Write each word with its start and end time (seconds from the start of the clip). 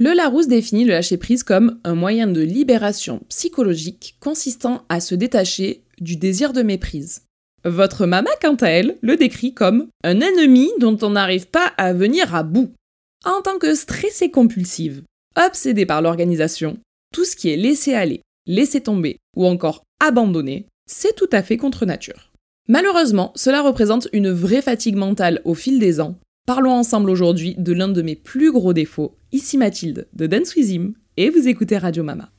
Le 0.00 0.14
Larousse 0.14 0.46
définit 0.46 0.84
le 0.84 0.92
lâcher-prise 0.92 1.42
comme 1.42 1.80
un 1.82 1.96
moyen 1.96 2.28
de 2.28 2.40
libération 2.40 3.20
psychologique 3.28 4.16
consistant 4.20 4.84
à 4.88 5.00
se 5.00 5.16
détacher 5.16 5.82
du 6.00 6.14
désir 6.14 6.52
de 6.52 6.62
méprise. 6.62 7.22
Votre 7.64 8.06
maman, 8.06 8.30
quant 8.40 8.54
à 8.54 8.68
elle, 8.68 8.96
le 9.00 9.16
décrit 9.16 9.54
comme 9.54 9.88
un 10.04 10.20
ennemi 10.20 10.70
dont 10.78 10.96
on 11.02 11.10
n'arrive 11.10 11.48
pas 11.48 11.72
à 11.76 11.92
venir 11.92 12.32
à 12.36 12.44
bout. 12.44 12.70
En 13.24 13.42
tant 13.42 13.58
que 13.58 13.74
stressée 13.74 14.30
compulsive, 14.30 15.02
obsédée 15.36 15.84
par 15.84 16.00
l'organisation, 16.00 16.78
tout 17.12 17.24
ce 17.24 17.34
qui 17.34 17.50
est 17.50 17.56
laissé 17.56 17.94
aller, 17.94 18.22
laissé 18.46 18.80
tomber 18.80 19.16
ou 19.36 19.46
encore 19.46 19.82
abandonné, 19.98 20.66
c'est 20.86 21.16
tout 21.16 21.28
à 21.32 21.42
fait 21.42 21.56
contre 21.56 21.86
nature. 21.86 22.30
Malheureusement, 22.68 23.32
cela 23.34 23.62
représente 23.62 24.06
une 24.12 24.30
vraie 24.30 24.62
fatigue 24.62 24.96
mentale 24.96 25.40
au 25.44 25.54
fil 25.54 25.80
des 25.80 26.00
ans. 26.00 26.16
Parlons 26.48 26.72
ensemble 26.72 27.10
aujourd'hui 27.10 27.54
de 27.58 27.74
l'un 27.74 27.88
de 27.88 28.00
mes 28.00 28.16
plus 28.16 28.50
gros 28.50 28.72
défauts. 28.72 29.18
Ici 29.32 29.58
Mathilde 29.58 30.08
de 30.14 30.26
Dance 30.26 30.54
With 30.54 30.70
Him, 30.70 30.94
et 31.18 31.28
vous 31.28 31.46
écoutez 31.46 31.76
Radio 31.76 32.02
Mama. 32.02 32.30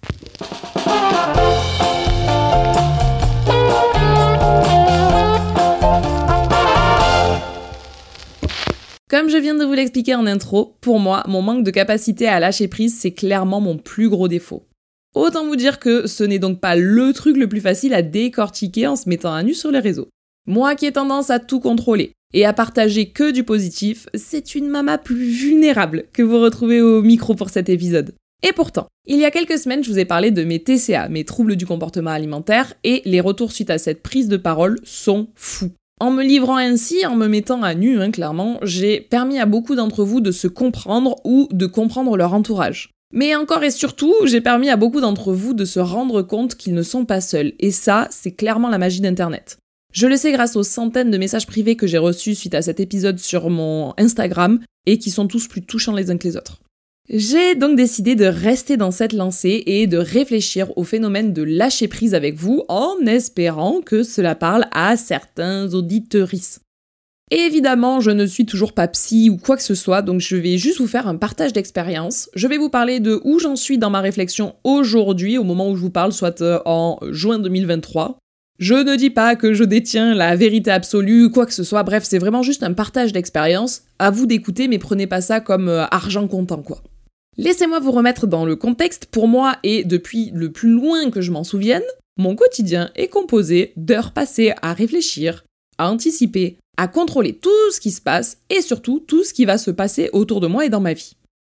Comme 9.07 9.29
je 9.29 9.37
viens 9.37 9.53
de 9.53 9.63
vous 9.63 9.73
l'expliquer 9.73 10.15
en 10.15 10.25
intro, 10.25 10.75
pour 10.81 10.99
moi, 10.99 11.23
mon 11.27 11.43
manque 11.43 11.63
de 11.63 11.69
capacité 11.69 12.27
à 12.27 12.39
lâcher 12.39 12.67
prise, 12.67 12.97
c'est 12.97 13.13
clairement 13.13 13.61
mon 13.61 13.77
plus 13.77 14.09
gros 14.09 14.27
défaut. 14.27 14.65
Autant 15.13 15.45
vous 15.45 15.55
dire 15.55 15.77
que 15.77 16.07
ce 16.07 16.23
n'est 16.23 16.39
donc 16.39 16.59
pas 16.59 16.75
le 16.75 17.13
truc 17.13 17.37
le 17.37 17.47
plus 17.47 17.61
facile 17.61 17.93
à 17.93 18.01
décortiquer 18.01 18.87
en 18.87 18.95
se 18.95 19.07
mettant 19.07 19.35
à 19.35 19.43
nu 19.43 19.53
sur 19.53 19.69
les 19.69 19.77
réseaux. 19.77 20.09
Moi 20.47 20.73
qui 20.73 20.87
ai 20.87 20.91
tendance 20.91 21.29
à 21.29 21.37
tout 21.37 21.59
contrôler 21.59 22.13
et 22.33 22.45
à 22.45 22.53
partager 22.53 23.09
que 23.09 23.31
du 23.31 23.43
positif, 23.43 24.07
c'est 24.13 24.55
une 24.55 24.69
mama 24.69 24.97
plus 24.97 25.29
vulnérable 25.29 26.05
que 26.13 26.23
vous 26.23 26.39
retrouvez 26.39 26.81
au 26.81 27.01
micro 27.01 27.35
pour 27.35 27.49
cet 27.49 27.69
épisode. 27.69 28.13
Et 28.41 28.53
pourtant, 28.53 28.87
il 29.07 29.17
y 29.17 29.25
a 29.25 29.31
quelques 29.31 29.57
semaines, 29.57 29.83
je 29.83 29.91
vous 29.91 29.99
ai 29.99 30.05
parlé 30.05 30.31
de 30.31 30.43
mes 30.43 30.59
TCA, 30.59 31.09
mes 31.09 31.25
troubles 31.25 31.55
du 31.55 31.65
comportement 31.65 32.11
alimentaire, 32.11 32.73
et 32.83 33.01
les 33.05 33.19
retours 33.19 33.51
suite 33.51 33.69
à 33.69 33.77
cette 33.77 34.01
prise 34.01 34.27
de 34.27 34.37
parole 34.37 34.79
sont 34.83 35.27
fous. 35.35 35.71
En 35.99 36.11
me 36.11 36.23
livrant 36.23 36.55
ainsi, 36.55 37.05
en 37.05 37.15
me 37.15 37.27
mettant 37.27 37.61
à 37.61 37.75
nu, 37.75 37.99
hein, 37.99 38.11
clairement, 38.11 38.59
j'ai 38.61 39.01
permis 39.01 39.39
à 39.39 39.45
beaucoup 39.45 39.75
d'entre 39.75 40.05
vous 40.05 40.21
de 40.21 40.31
se 40.31 40.47
comprendre 40.47 41.17
ou 41.25 41.49
de 41.51 41.65
comprendre 41.65 42.15
leur 42.15 42.33
entourage. 42.33 42.91
Mais 43.11 43.35
encore 43.35 43.63
et 43.63 43.71
surtout, 43.71 44.13
j'ai 44.23 44.39
permis 44.39 44.69
à 44.69 44.77
beaucoup 44.77 45.01
d'entre 45.01 45.33
vous 45.33 45.53
de 45.53 45.65
se 45.65 45.79
rendre 45.79 46.21
compte 46.21 46.55
qu'ils 46.55 46.75
ne 46.75 46.83
sont 46.83 47.03
pas 47.03 47.19
seuls. 47.19 47.53
Et 47.59 47.71
ça, 47.71 48.07
c'est 48.11 48.31
clairement 48.31 48.69
la 48.69 48.77
magie 48.77 49.01
d'Internet. 49.01 49.57
Je 49.93 50.07
le 50.07 50.17
sais 50.17 50.31
grâce 50.31 50.55
aux 50.55 50.63
centaines 50.63 51.11
de 51.11 51.17
messages 51.17 51.47
privés 51.47 51.75
que 51.75 51.87
j'ai 51.87 51.97
reçus 51.97 52.35
suite 52.35 52.53
à 52.53 52.61
cet 52.61 52.79
épisode 52.79 53.19
sur 53.19 53.49
mon 53.49 53.93
Instagram 53.97 54.59
et 54.85 54.99
qui 54.99 55.09
sont 55.09 55.27
tous 55.27 55.47
plus 55.47 55.63
touchants 55.63 55.95
les 55.95 56.11
uns 56.11 56.17
que 56.17 56.27
les 56.27 56.37
autres. 56.37 56.61
J'ai 57.11 57.55
donc 57.55 57.75
décidé 57.75 58.15
de 58.15 58.25
rester 58.25 58.77
dans 58.77 58.91
cette 58.91 59.13
lancée 59.13 59.63
et 59.65 59.87
de 59.87 59.97
réfléchir 59.97 60.77
au 60.77 60.83
phénomène 60.83 61.33
de 61.33 61.41
lâcher 61.41 61.87
prise 61.87 62.13
avec 62.13 62.35
vous 62.35 62.63
en 62.67 62.97
espérant 63.07 63.81
que 63.81 64.03
cela 64.03 64.35
parle 64.35 64.67
à 64.71 64.95
certains 64.95 65.73
auditeuristes. 65.73 66.61
Évidemment, 67.31 67.99
je 67.99 68.11
ne 68.11 68.27
suis 68.27 68.45
toujours 68.45 68.73
pas 68.73 68.87
psy 68.87 69.29
ou 69.31 69.37
quoi 69.37 69.57
que 69.57 69.63
ce 69.63 69.75
soit, 69.75 70.03
donc 70.03 70.19
je 70.19 70.35
vais 70.35 70.57
juste 70.57 70.79
vous 70.79 70.87
faire 70.87 71.07
un 71.07 71.15
partage 71.15 71.53
d'expérience. 71.53 72.29
Je 72.35 72.47
vais 72.47 72.57
vous 72.57 72.69
parler 72.69 72.99
de 72.99 73.19
où 73.23 73.39
j'en 73.39 73.55
suis 73.55 73.79
dans 73.79 73.89
ma 73.89 74.01
réflexion 74.01 74.55
aujourd'hui, 74.63 75.39
au 75.39 75.43
moment 75.43 75.69
où 75.69 75.75
je 75.75 75.81
vous 75.81 75.91
parle, 75.91 76.11
soit 76.11 76.41
euh, 76.41 76.59
en 76.65 76.99
juin 77.09 77.39
2023. 77.39 78.19
Je 78.59 78.73
ne 78.73 78.97
dis 78.97 79.09
pas 79.09 79.37
que 79.37 79.53
je 79.53 79.63
détiens 79.63 80.13
la 80.13 80.35
vérité 80.35 80.69
absolue, 80.69 81.31
quoi 81.31 81.45
que 81.45 81.53
ce 81.53 81.63
soit, 81.63 81.83
bref, 81.83 82.03
c'est 82.03 82.17
vraiment 82.17 82.43
juste 82.43 82.61
un 82.61 82.73
partage 82.73 83.13
d'expérience. 83.13 83.83
À 83.99 84.11
vous 84.11 84.25
d'écouter, 84.25 84.67
mais 84.67 84.79
prenez 84.79 85.07
pas 85.07 85.21
ça 85.21 85.39
comme 85.39 85.69
euh, 85.69 85.85
argent 85.91 86.27
comptant, 86.27 86.61
quoi. 86.61 86.83
Laissez-moi 87.37 87.79
vous 87.79 87.93
remettre 87.93 88.27
dans 88.27 88.43
le 88.43 88.57
contexte. 88.57 89.05
Pour 89.05 89.29
moi, 89.29 89.55
et 89.63 89.85
depuis 89.85 90.31
le 90.33 90.51
plus 90.51 90.71
loin 90.71 91.09
que 91.09 91.21
je 91.21 91.31
m'en 91.31 91.45
souvienne, 91.45 91.83
mon 92.17 92.35
quotidien 92.35 92.91
est 92.97 93.07
composé 93.07 93.71
d'heures 93.77 94.11
passées 94.11 94.53
à 94.61 94.73
réfléchir, 94.73 95.45
à 95.77 95.89
anticiper, 95.89 96.57
à 96.75 96.89
contrôler 96.89 97.31
tout 97.31 97.71
ce 97.71 97.79
qui 97.79 97.91
se 97.91 98.01
passe 98.01 98.39
et 98.49 98.61
surtout 98.61 98.99
tout 98.99 99.23
ce 99.23 99.33
qui 99.33 99.45
va 99.45 99.57
se 99.57 99.71
passer 99.71 100.09
autour 100.11 100.41
de 100.41 100.47
moi 100.47 100.65
et 100.65 100.69
dans 100.69 100.81
ma 100.81 100.91
vie. 100.91 101.13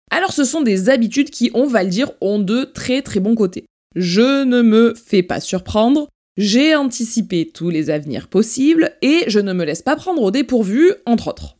Alors 0.09 0.33
ce 0.33 0.43
sont 0.43 0.61
des 0.61 0.89
habitudes 0.89 1.29
qui, 1.29 1.51
on 1.53 1.67
va 1.67 1.83
le 1.83 1.89
dire, 1.89 2.11
ont 2.19 2.39
de 2.39 2.63
très 2.63 3.03
très 3.03 3.19
bons 3.19 3.35
côtés. 3.35 3.65
Je 3.95 4.43
ne 4.43 4.63
me 4.63 4.95
fais 4.95 5.21
pas 5.21 5.39
surprendre, 5.39 6.07
j'ai 6.37 6.75
anticipé 6.75 7.49
tous 7.53 7.69
les 7.69 7.89
avenirs 7.89 8.27
possibles 8.27 8.95
et 9.01 9.23
je 9.27 9.39
ne 9.39 9.53
me 9.53 9.63
laisse 9.63 9.81
pas 9.81 9.95
prendre 9.95 10.21
au 10.21 10.31
dépourvu, 10.31 10.91
entre 11.05 11.29
autres. 11.29 11.57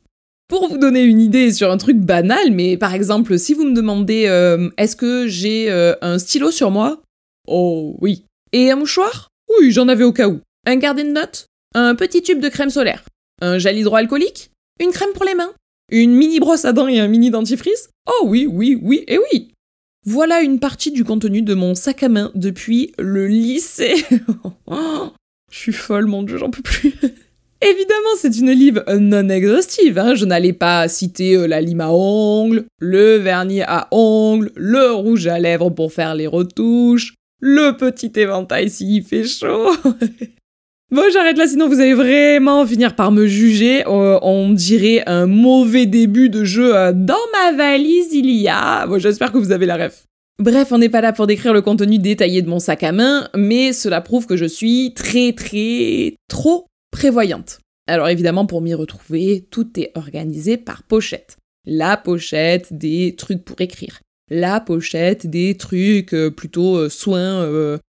Pour 0.48 0.68
vous 0.68 0.78
donner 0.78 1.02
une 1.02 1.22
idée 1.22 1.52
sur 1.52 1.72
un 1.72 1.78
truc 1.78 1.98
banal, 1.98 2.52
mais 2.52 2.78
par 2.78 2.94
exemple, 2.94 3.40
si 3.40 3.54
vous 3.54 3.64
me 3.64 3.74
demandez 3.74 4.26
euh, 4.28 4.70
est-ce 4.78 4.96
que 4.96 5.28
j'ai 5.28 5.72
euh, 5.72 5.96
un 6.02 6.20
stylo 6.20 6.52
sur 6.52 6.72
moi? 6.72 7.02
Oh 7.48 7.96
oui. 8.02 8.26
Et 8.52 8.70
un 8.70 8.76
mouchoir? 8.76 9.30
Oui, 9.60 9.72
j'en 9.72 9.88
avais 9.88 10.04
au 10.04 10.14
cas 10.14 10.28
où. 10.28 10.40
Un 10.68 10.76
gardé 10.76 11.04
de 11.04 11.10
notes? 11.10 11.48
Un 11.74 11.96
petit 11.96 12.22
tube 12.22 12.40
de 12.40 12.50
crème 12.50 12.70
solaire? 12.70 13.04
Un 13.42 13.58
gel 13.58 13.78
hydroalcoolique? 13.78 14.52
Une 14.80 14.92
crème 14.92 15.14
pour 15.14 15.26
les 15.26 15.36
mains? 15.36 15.54
Une 15.92 16.14
mini 16.14 16.40
brosse 16.40 16.66
à 16.66 16.74
dents 16.74 16.88
et 16.88 17.00
un 17.00 17.08
mini 17.08 17.32
dentifrice? 17.32 17.90
Oh 18.08 18.26
oui, 18.26 18.48
oui, 18.48 18.78
oui 18.82 19.04
et 19.08 19.18
oui 19.18 19.52
Voilà 20.06 20.42
une 20.42 20.60
partie 20.60 20.92
du 20.92 21.04
contenu 21.04 21.42
de 21.42 21.56
mon 21.56 21.74
sac 21.74 22.04
à 22.04 22.10
main 22.10 22.32
depuis 22.36 22.94
le 23.00 23.26
lycée. 23.26 23.96
je 25.52 25.58
suis 25.58 25.74
folle, 25.74 26.06
mon 26.06 26.22
dieu, 26.22 26.38
j'en 26.38 26.52
peux 26.52 26.62
plus. 26.62 26.94
Évidemment, 27.62 28.16
c'est 28.18 28.38
une 28.38 28.52
livre 28.52 28.84
non 29.00 29.30
exhaustive. 29.30 29.98
Hein. 29.98 30.14
Je 30.14 30.26
n'allais 30.26 30.54
pas 30.54 30.88
citer 30.88 31.36
euh, 31.36 31.48
la 31.48 31.60
lime 31.60 31.82
à 31.82 31.90
ongles, 31.92 32.66
le 32.80 33.16
vernis 33.16 33.64
à 33.64 33.88
ongles, 33.90 34.52
le 34.56 34.92
rouge 34.92 35.26
à 35.26 35.40
lèvres 35.40 35.72
pour 35.72 35.92
faire 35.92 36.14
les 36.14 36.28
retouches, 36.28 37.16
le 37.40 37.72
petit 37.72 38.12
éventail 38.16 38.70
s'il 38.70 39.04
fait 39.04 39.24
chaud. 39.24 39.72
bon, 40.92 41.04
j'arrête 41.12 41.38
là, 41.38 41.48
sinon 41.48 41.68
vous 41.68 41.80
allez 41.80 41.94
vraiment 41.94 42.66
finir 42.66 42.96
par 42.96 43.12
me 43.12 43.28
juger. 43.28 43.84
Euh, 43.88 44.20
on 44.22 44.52
dirait 44.52 45.04
un 45.08 45.26
mauvais 45.26 45.86
début 45.86 46.30
de 46.30 46.44
jeu. 46.44 46.76
Euh, 46.76 46.92
dans 46.94 47.16
ma 47.34 47.56
valise, 47.56 48.14
il 48.14 48.30
y 48.30 48.48
a. 48.48 48.86
Bon, 48.88 49.00
j'espère 49.00 49.32
que 49.32 49.38
vous 49.38 49.52
avez 49.52 49.66
la 49.66 49.78
ref. 49.78 50.06
Bref, 50.38 50.72
on 50.72 50.78
n'est 50.78 50.90
pas 50.90 51.02
là 51.02 51.14
pour 51.14 51.28
décrire 51.28 51.54
le 51.54 51.62
contenu 51.62 51.98
détaillé 51.98 52.42
de 52.42 52.50
mon 52.50 52.60
sac 52.60 52.84
à 52.84 52.92
main, 52.92 53.30
mais 53.36 53.72
cela 53.72 54.02
prouve 54.02 54.26
que 54.26 54.36
je 54.36 54.46
suis 54.46 54.94
très 54.94 55.32
très 55.34 56.16
trop 56.28 56.68
prévoyante. 56.92 57.60
Alors 57.88 58.10
évidemment, 58.10 58.46
pour 58.46 58.62
m'y 58.62 58.74
retrouver, 58.74 59.48
tout 59.50 59.80
est 59.80 59.92
organisé 59.96 60.58
par 60.58 60.84
pochette. 60.84 61.38
La 61.66 61.98
pochette 61.98 62.78
des 62.78 63.16
trucs 63.16 63.46
pour 63.46 63.62
écrire. 63.62 64.02
La 64.30 64.60
pochette 64.60 65.28
des 65.28 65.56
trucs 65.56 66.14
euh, 66.14 66.32
plutôt 66.32 66.90
soins, 66.90 67.48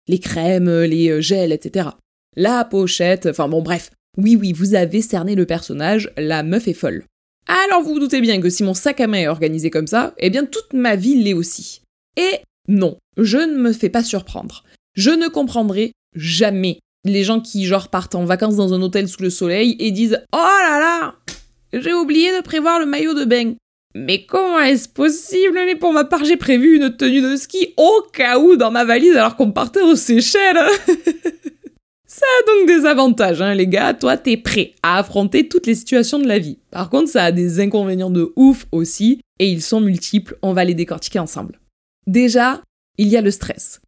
les 0.07 0.19
crèmes, 0.19 0.69
les 0.69 1.21
gels, 1.21 1.51
etc. 1.51 1.89
La 2.35 2.65
pochette, 2.65 3.27
enfin 3.27 3.47
bon 3.47 3.61
bref. 3.61 3.91
Oui 4.17 4.35
oui, 4.35 4.51
vous 4.51 4.75
avez 4.75 5.01
cerné 5.01 5.35
le 5.35 5.45
personnage, 5.45 6.11
la 6.17 6.43
meuf 6.43 6.67
est 6.67 6.73
folle. 6.73 7.05
Alors 7.47 7.81
vous 7.81 7.93
vous 7.93 7.99
doutez 7.99 8.21
bien 8.21 8.41
que 8.41 8.49
si 8.49 8.63
mon 8.63 8.73
sac 8.73 8.99
à 8.99 9.07
main 9.07 9.19
est 9.19 9.27
organisé 9.27 9.69
comme 9.69 9.87
ça, 9.87 10.13
eh 10.17 10.29
bien 10.29 10.45
toute 10.45 10.73
ma 10.73 10.95
vie 10.95 11.21
l'est 11.21 11.33
aussi. 11.33 11.81
Et 12.17 12.39
non, 12.67 12.97
je 13.17 13.37
ne 13.37 13.57
me 13.57 13.71
fais 13.71 13.89
pas 13.89 14.03
surprendre. 14.03 14.63
Je 14.95 15.11
ne 15.11 15.27
comprendrai 15.27 15.91
jamais 16.15 16.79
les 17.05 17.23
gens 17.23 17.39
qui 17.39 17.65
genre 17.65 17.89
partent 17.89 18.15
en 18.15 18.25
vacances 18.25 18.55
dans 18.55 18.73
un 18.73 18.81
hôtel 18.81 19.07
sous 19.07 19.21
le 19.21 19.29
soleil 19.29 19.75
et 19.79 19.91
disent 19.91 20.21
Oh 20.33 20.37
là 20.37 20.79
là 20.79 21.15
J'ai 21.71 21.93
oublié 21.93 22.35
de 22.35 22.41
prévoir 22.41 22.79
le 22.79 22.85
maillot 22.85 23.13
de 23.13 23.25
bain. 23.25 23.53
Mais 23.93 24.25
comment 24.25 24.59
est-ce 24.59 24.89
possible? 24.89 25.53
Mais 25.53 25.75
pour 25.75 25.93
ma 25.93 26.03
part, 26.03 26.25
j'ai 26.25 26.35
prévu 26.35 26.75
une 26.75 26.97
tenue 26.97 27.21
de 27.21 27.37
ski 27.37 27.73
au 27.77 28.03
cas 28.11 28.39
où 28.39 28.57
dans 28.57 28.71
ma 28.71 28.83
valise 28.83 29.15
alors 29.15 29.37
qu'on 29.37 29.51
partait 29.51 29.81
aux 29.81 29.95
Seychelles. 29.95 30.59
ça 32.15 32.25
a 32.25 32.45
donc 32.47 32.67
des 32.67 32.85
avantages, 32.85 33.41
hein, 33.41 33.53
les 33.53 33.67
gars. 33.67 33.93
Toi, 33.93 34.15
t'es 34.15 34.37
prêt 34.37 34.73
à 34.83 34.99
affronter 34.99 35.49
toutes 35.49 35.67
les 35.67 35.75
situations 35.75 36.17
de 36.17 36.27
la 36.27 36.39
vie. 36.39 36.59
Par 36.71 36.89
contre, 36.89 37.09
ça 37.09 37.25
a 37.25 37.31
des 37.33 37.59
inconvénients 37.59 38.09
de 38.09 38.31
ouf 38.37 38.67
aussi, 38.71 39.19
et 39.39 39.49
ils 39.49 39.61
sont 39.61 39.81
multiples. 39.81 40.37
On 40.41 40.53
va 40.53 40.63
les 40.63 40.75
décortiquer 40.75 41.19
ensemble. 41.19 41.59
Déjà, 42.07 42.61
il 42.97 43.09
y 43.09 43.17
a 43.17 43.21
le 43.21 43.31
stress. 43.31 43.81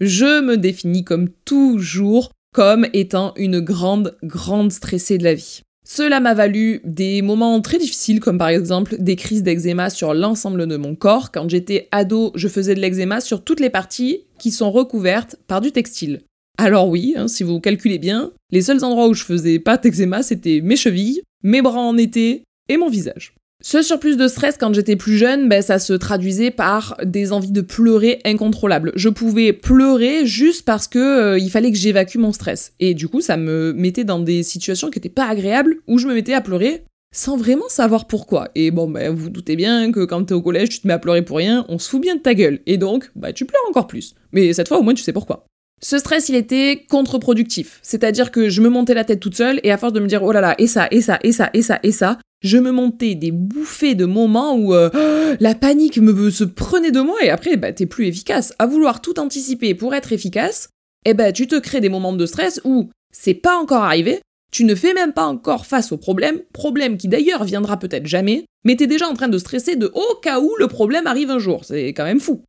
Je 0.00 0.40
me 0.40 0.56
définis 0.56 1.04
comme 1.04 1.28
toujours 1.44 2.32
comme 2.52 2.86
étant 2.92 3.32
une 3.36 3.60
grande, 3.60 4.16
grande 4.24 4.72
stressée 4.72 5.18
de 5.18 5.24
la 5.24 5.34
vie. 5.34 5.60
Cela 5.86 6.18
m'a 6.18 6.34
valu 6.34 6.80
des 6.84 7.22
moments 7.22 7.60
très 7.60 7.78
difficiles, 7.78 8.18
comme 8.18 8.38
par 8.38 8.48
exemple 8.48 8.96
des 8.98 9.14
crises 9.14 9.44
d'eczéma 9.44 9.88
sur 9.88 10.14
l'ensemble 10.14 10.66
de 10.66 10.76
mon 10.76 10.96
corps. 10.96 11.30
Quand 11.30 11.48
j'étais 11.48 11.88
ado, 11.92 12.32
je 12.34 12.48
faisais 12.48 12.74
de 12.74 12.80
l'eczéma 12.80 13.20
sur 13.20 13.44
toutes 13.44 13.60
les 13.60 13.70
parties 13.70 14.24
qui 14.38 14.50
sont 14.50 14.72
recouvertes 14.72 15.36
par 15.46 15.60
du 15.60 15.70
textile. 15.70 16.22
Alors 16.60 16.88
oui, 16.88 17.14
hein, 17.16 17.28
si 17.28 17.44
vous 17.44 17.60
calculez 17.60 17.98
bien, 17.98 18.32
les 18.50 18.62
seuls 18.62 18.84
endroits 18.84 19.06
où 19.06 19.14
je 19.14 19.22
faisais 19.22 19.60
pas 19.60 19.76
d'eczéma, 19.76 20.24
c'était 20.24 20.60
mes 20.60 20.74
chevilles, 20.74 21.22
mes 21.44 21.62
bras 21.62 21.80
en 21.80 21.96
été 21.96 22.42
et 22.68 22.76
mon 22.76 22.88
visage. 22.88 23.34
Ce 23.62 23.80
surplus 23.82 24.16
de 24.16 24.26
stress 24.26 24.56
quand 24.58 24.72
j'étais 24.72 24.96
plus 24.96 25.16
jeune, 25.16 25.48
ben, 25.48 25.62
ça 25.62 25.78
se 25.78 25.92
traduisait 25.92 26.50
par 26.50 26.96
des 27.04 27.32
envies 27.32 27.52
de 27.52 27.60
pleurer 27.60 28.20
incontrôlables. 28.24 28.92
Je 28.96 29.08
pouvais 29.08 29.52
pleurer 29.52 30.26
juste 30.26 30.64
parce 30.64 30.88
que 30.88 30.98
euh, 30.98 31.38
il 31.38 31.50
fallait 31.50 31.72
que 31.72 31.78
j'évacue 31.78 32.18
mon 32.18 32.32
stress. 32.32 32.72
Et 32.78 32.94
du 32.94 33.08
coup, 33.08 33.20
ça 33.20 33.36
me 33.36 33.72
mettait 33.72 34.04
dans 34.04 34.20
des 34.20 34.42
situations 34.42 34.90
qui 34.90 34.98
n'étaient 34.98 35.08
pas 35.08 35.26
agréables, 35.26 35.76
où 35.88 35.98
je 35.98 36.06
me 36.06 36.14
mettais 36.14 36.34
à 36.34 36.40
pleurer 36.40 36.84
sans 37.12 37.36
vraiment 37.36 37.68
savoir 37.68 38.06
pourquoi. 38.06 38.48
Et 38.54 38.70
bon, 38.70 38.88
ben, 38.88 39.12
vous, 39.12 39.30
doutez 39.30 39.56
bien 39.56 39.90
que 39.90 40.04
quand 40.04 40.24
t'es 40.24 40.34
au 40.34 40.42
collège, 40.42 40.68
tu 40.68 40.80
te 40.80 40.86
mets 40.86 40.94
à 40.94 40.98
pleurer 40.98 41.22
pour 41.22 41.38
rien, 41.38 41.64
on 41.68 41.78
se 41.78 41.88
fout 41.88 42.00
bien 42.00 42.14
de 42.14 42.20
ta 42.20 42.34
gueule. 42.34 42.60
Et 42.66 42.76
donc, 42.76 43.10
bah, 43.16 43.32
tu 43.32 43.44
pleures 43.44 43.62
encore 43.68 43.86
plus. 43.86 44.14
Mais 44.32 44.52
cette 44.52 44.68
fois, 44.68 44.78
au 44.78 44.82
moins, 44.82 44.94
tu 44.94 45.02
sais 45.02 45.12
pourquoi. 45.12 45.47
Ce 45.80 45.98
stress, 45.98 46.28
il 46.28 46.34
était 46.34 46.84
contre-productif. 46.88 47.78
C'est-à-dire 47.82 48.30
que 48.30 48.48
je 48.48 48.60
me 48.60 48.68
montais 48.68 48.94
la 48.94 49.04
tête 49.04 49.20
toute 49.20 49.36
seule, 49.36 49.60
et 49.62 49.70
à 49.70 49.78
force 49.78 49.92
de 49.92 50.00
me 50.00 50.06
dire, 50.06 50.22
oh 50.22 50.32
là 50.32 50.40
là, 50.40 50.54
et 50.58 50.66
ça, 50.66 50.88
et 50.90 51.00
ça, 51.00 51.18
et 51.22 51.32
ça, 51.32 51.50
et 51.54 51.62
ça, 51.62 51.78
et 51.82 51.92
ça, 51.92 52.18
je 52.42 52.58
me 52.58 52.70
montais 52.70 53.14
des 53.14 53.30
bouffées 53.30 53.94
de 53.94 54.04
moments 54.04 54.54
où 54.54 54.74
euh, 54.74 55.36
la 55.40 55.54
panique 55.54 55.98
me 55.98 56.30
se 56.30 56.44
prenait 56.44 56.90
de 56.90 57.00
moi, 57.00 57.16
et 57.22 57.30
après, 57.30 57.56
bah, 57.56 57.72
t'es 57.72 57.86
plus 57.86 58.06
efficace. 58.06 58.52
À 58.58 58.66
vouloir 58.66 59.00
tout 59.00 59.18
anticiper 59.20 59.74
pour 59.74 59.94
être 59.94 60.12
efficace, 60.12 60.68
eh 61.04 61.14
ben, 61.14 61.32
tu 61.32 61.46
te 61.46 61.56
crées 61.56 61.80
des 61.80 61.88
moments 61.88 62.12
de 62.12 62.26
stress 62.26 62.60
où 62.64 62.90
c'est 63.12 63.34
pas 63.34 63.56
encore 63.56 63.84
arrivé, 63.84 64.20
tu 64.50 64.64
ne 64.64 64.74
fais 64.74 64.94
même 64.94 65.12
pas 65.12 65.26
encore 65.26 65.66
face 65.66 65.92
au 65.92 65.96
problème, 65.96 66.40
problème 66.52 66.96
qui 66.96 67.08
d'ailleurs 67.08 67.44
viendra 67.44 67.78
peut-être 67.78 68.06
jamais, 68.06 68.44
mais 68.64 68.76
t'es 68.76 68.86
déjà 68.86 69.08
en 69.08 69.14
train 69.14 69.28
de 69.28 69.38
stresser 69.38 69.76
de 69.76 69.90
au 69.94 70.14
cas 70.22 70.40
où 70.40 70.50
le 70.58 70.68
problème 70.68 71.06
arrive 71.06 71.30
un 71.30 71.38
jour, 71.38 71.64
c'est 71.64 71.88
quand 71.88 72.04
même 72.04 72.20
fou. 72.20 72.42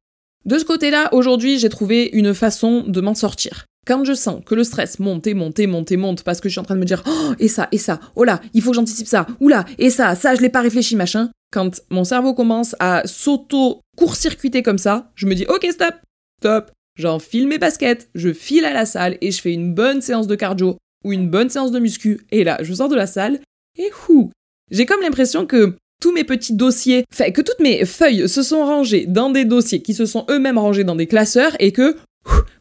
De 0.46 0.58
ce 0.58 0.66
côté-là, 0.66 1.14
aujourd'hui, 1.14 1.60
j'ai 1.60 1.70
trouvé 1.70 2.10
une 2.14 2.34
façon 2.34 2.84
de 2.88 3.02
m'en 3.02 3.16
sortir. 3.16 3.66
Quand 3.86 4.04
je 4.04 4.14
sens 4.14 4.42
que 4.46 4.56
le 4.56 4.64
stress 4.64 5.00
monte 5.00 5.28
et 5.28 5.34
monte 5.34 5.60
et 5.60 5.68
monte 5.68 5.92
et 5.92 5.98
monte 5.98 6.24
parce 6.24 6.42
que 6.42 6.50
je 6.50 6.54
suis 6.54 6.60
en 6.60 6.64
train 6.64 6.76
de 6.76 6.80
me 6.80 6.86
dire 6.86 7.04
oh 7.08 7.34
et 7.40 7.48
ça 7.48 7.68
et 7.72 7.80
ça 7.80 8.00
oh 8.16 8.24
là 8.24 8.40
il 8.54 8.62
faut 8.62 8.70
que 8.70 8.76
j'anticipe 8.76 9.08
ça 9.08 9.26
oula 9.40 9.66
et 9.80 9.90
ça 9.90 10.14
ça 10.14 10.36
je 10.36 10.42
l'ai 10.42 10.50
pas 10.50 10.62
réfléchi 10.62 10.96
machin. 10.96 11.32
Quand 11.52 11.82
mon 11.90 12.04
cerveau 12.04 12.36
commence 12.36 12.76
à 12.80 13.02
s'auto 13.06 13.82
court-circuiter 13.98 14.62
comme 14.62 14.78
ça 14.78 15.12
je 15.16 15.26
me 15.26 15.34
dis 15.34 15.46
ok 15.48 15.66
stop 15.72 15.96
stop. 16.40 16.72
J'enfile 16.98 17.48
mes 17.48 17.58
baskets 17.58 18.10
je 18.14 18.32
file 18.32 18.66
à 18.66 18.74
la 18.74 18.86
salle 18.86 19.18
et 19.22 19.32
je 19.32 19.42
fais 19.42 19.54
une 19.54 19.74
bonne 19.74 20.02
séance 20.02 20.28
de 20.28 20.36
cardio 20.36 20.78
ou 21.04 21.14
une 21.14 21.30
bonne 21.30 21.50
séance 21.50 21.72
de 21.72 21.80
muscu, 21.80 22.22
et 22.32 22.44
là, 22.44 22.58
je 22.62 22.74
sors 22.74 22.90
de 22.90 22.96
la 22.96 23.08
salle, 23.08 23.40
et 23.78 23.90
hou 24.08 24.32
J'ai 24.72 24.86
comme 24.86 25.02
l'impression 25.02 25.46
que 25.46 25.76
tous 26.00 26.12
mes 26.12 26.24
petits 26.24 26.54
dossiers, 26.54 27.06
fait 27.14 27.32
que 27.32 27.42
toutes 27.42 27.60
mes 27.60 27.86
feuilles 27.86 28.28
se 28.30 28.42
sont 28.42 28.66
rangées 28.66 29.06
dans 29.06 29.30
des 29.30 29.46
dossiers 29.46 29.82
qui 29.82 29.94
se 29.94 30.06
sont 30.06 30.26
eux-mêmes 30.30 30.58
rangés 30.58 30.84
dans 30.84 30.96
des 30.96 31.08
classeurs, 31.08 31.56
et 31.60 31.72
que 31.72 31.98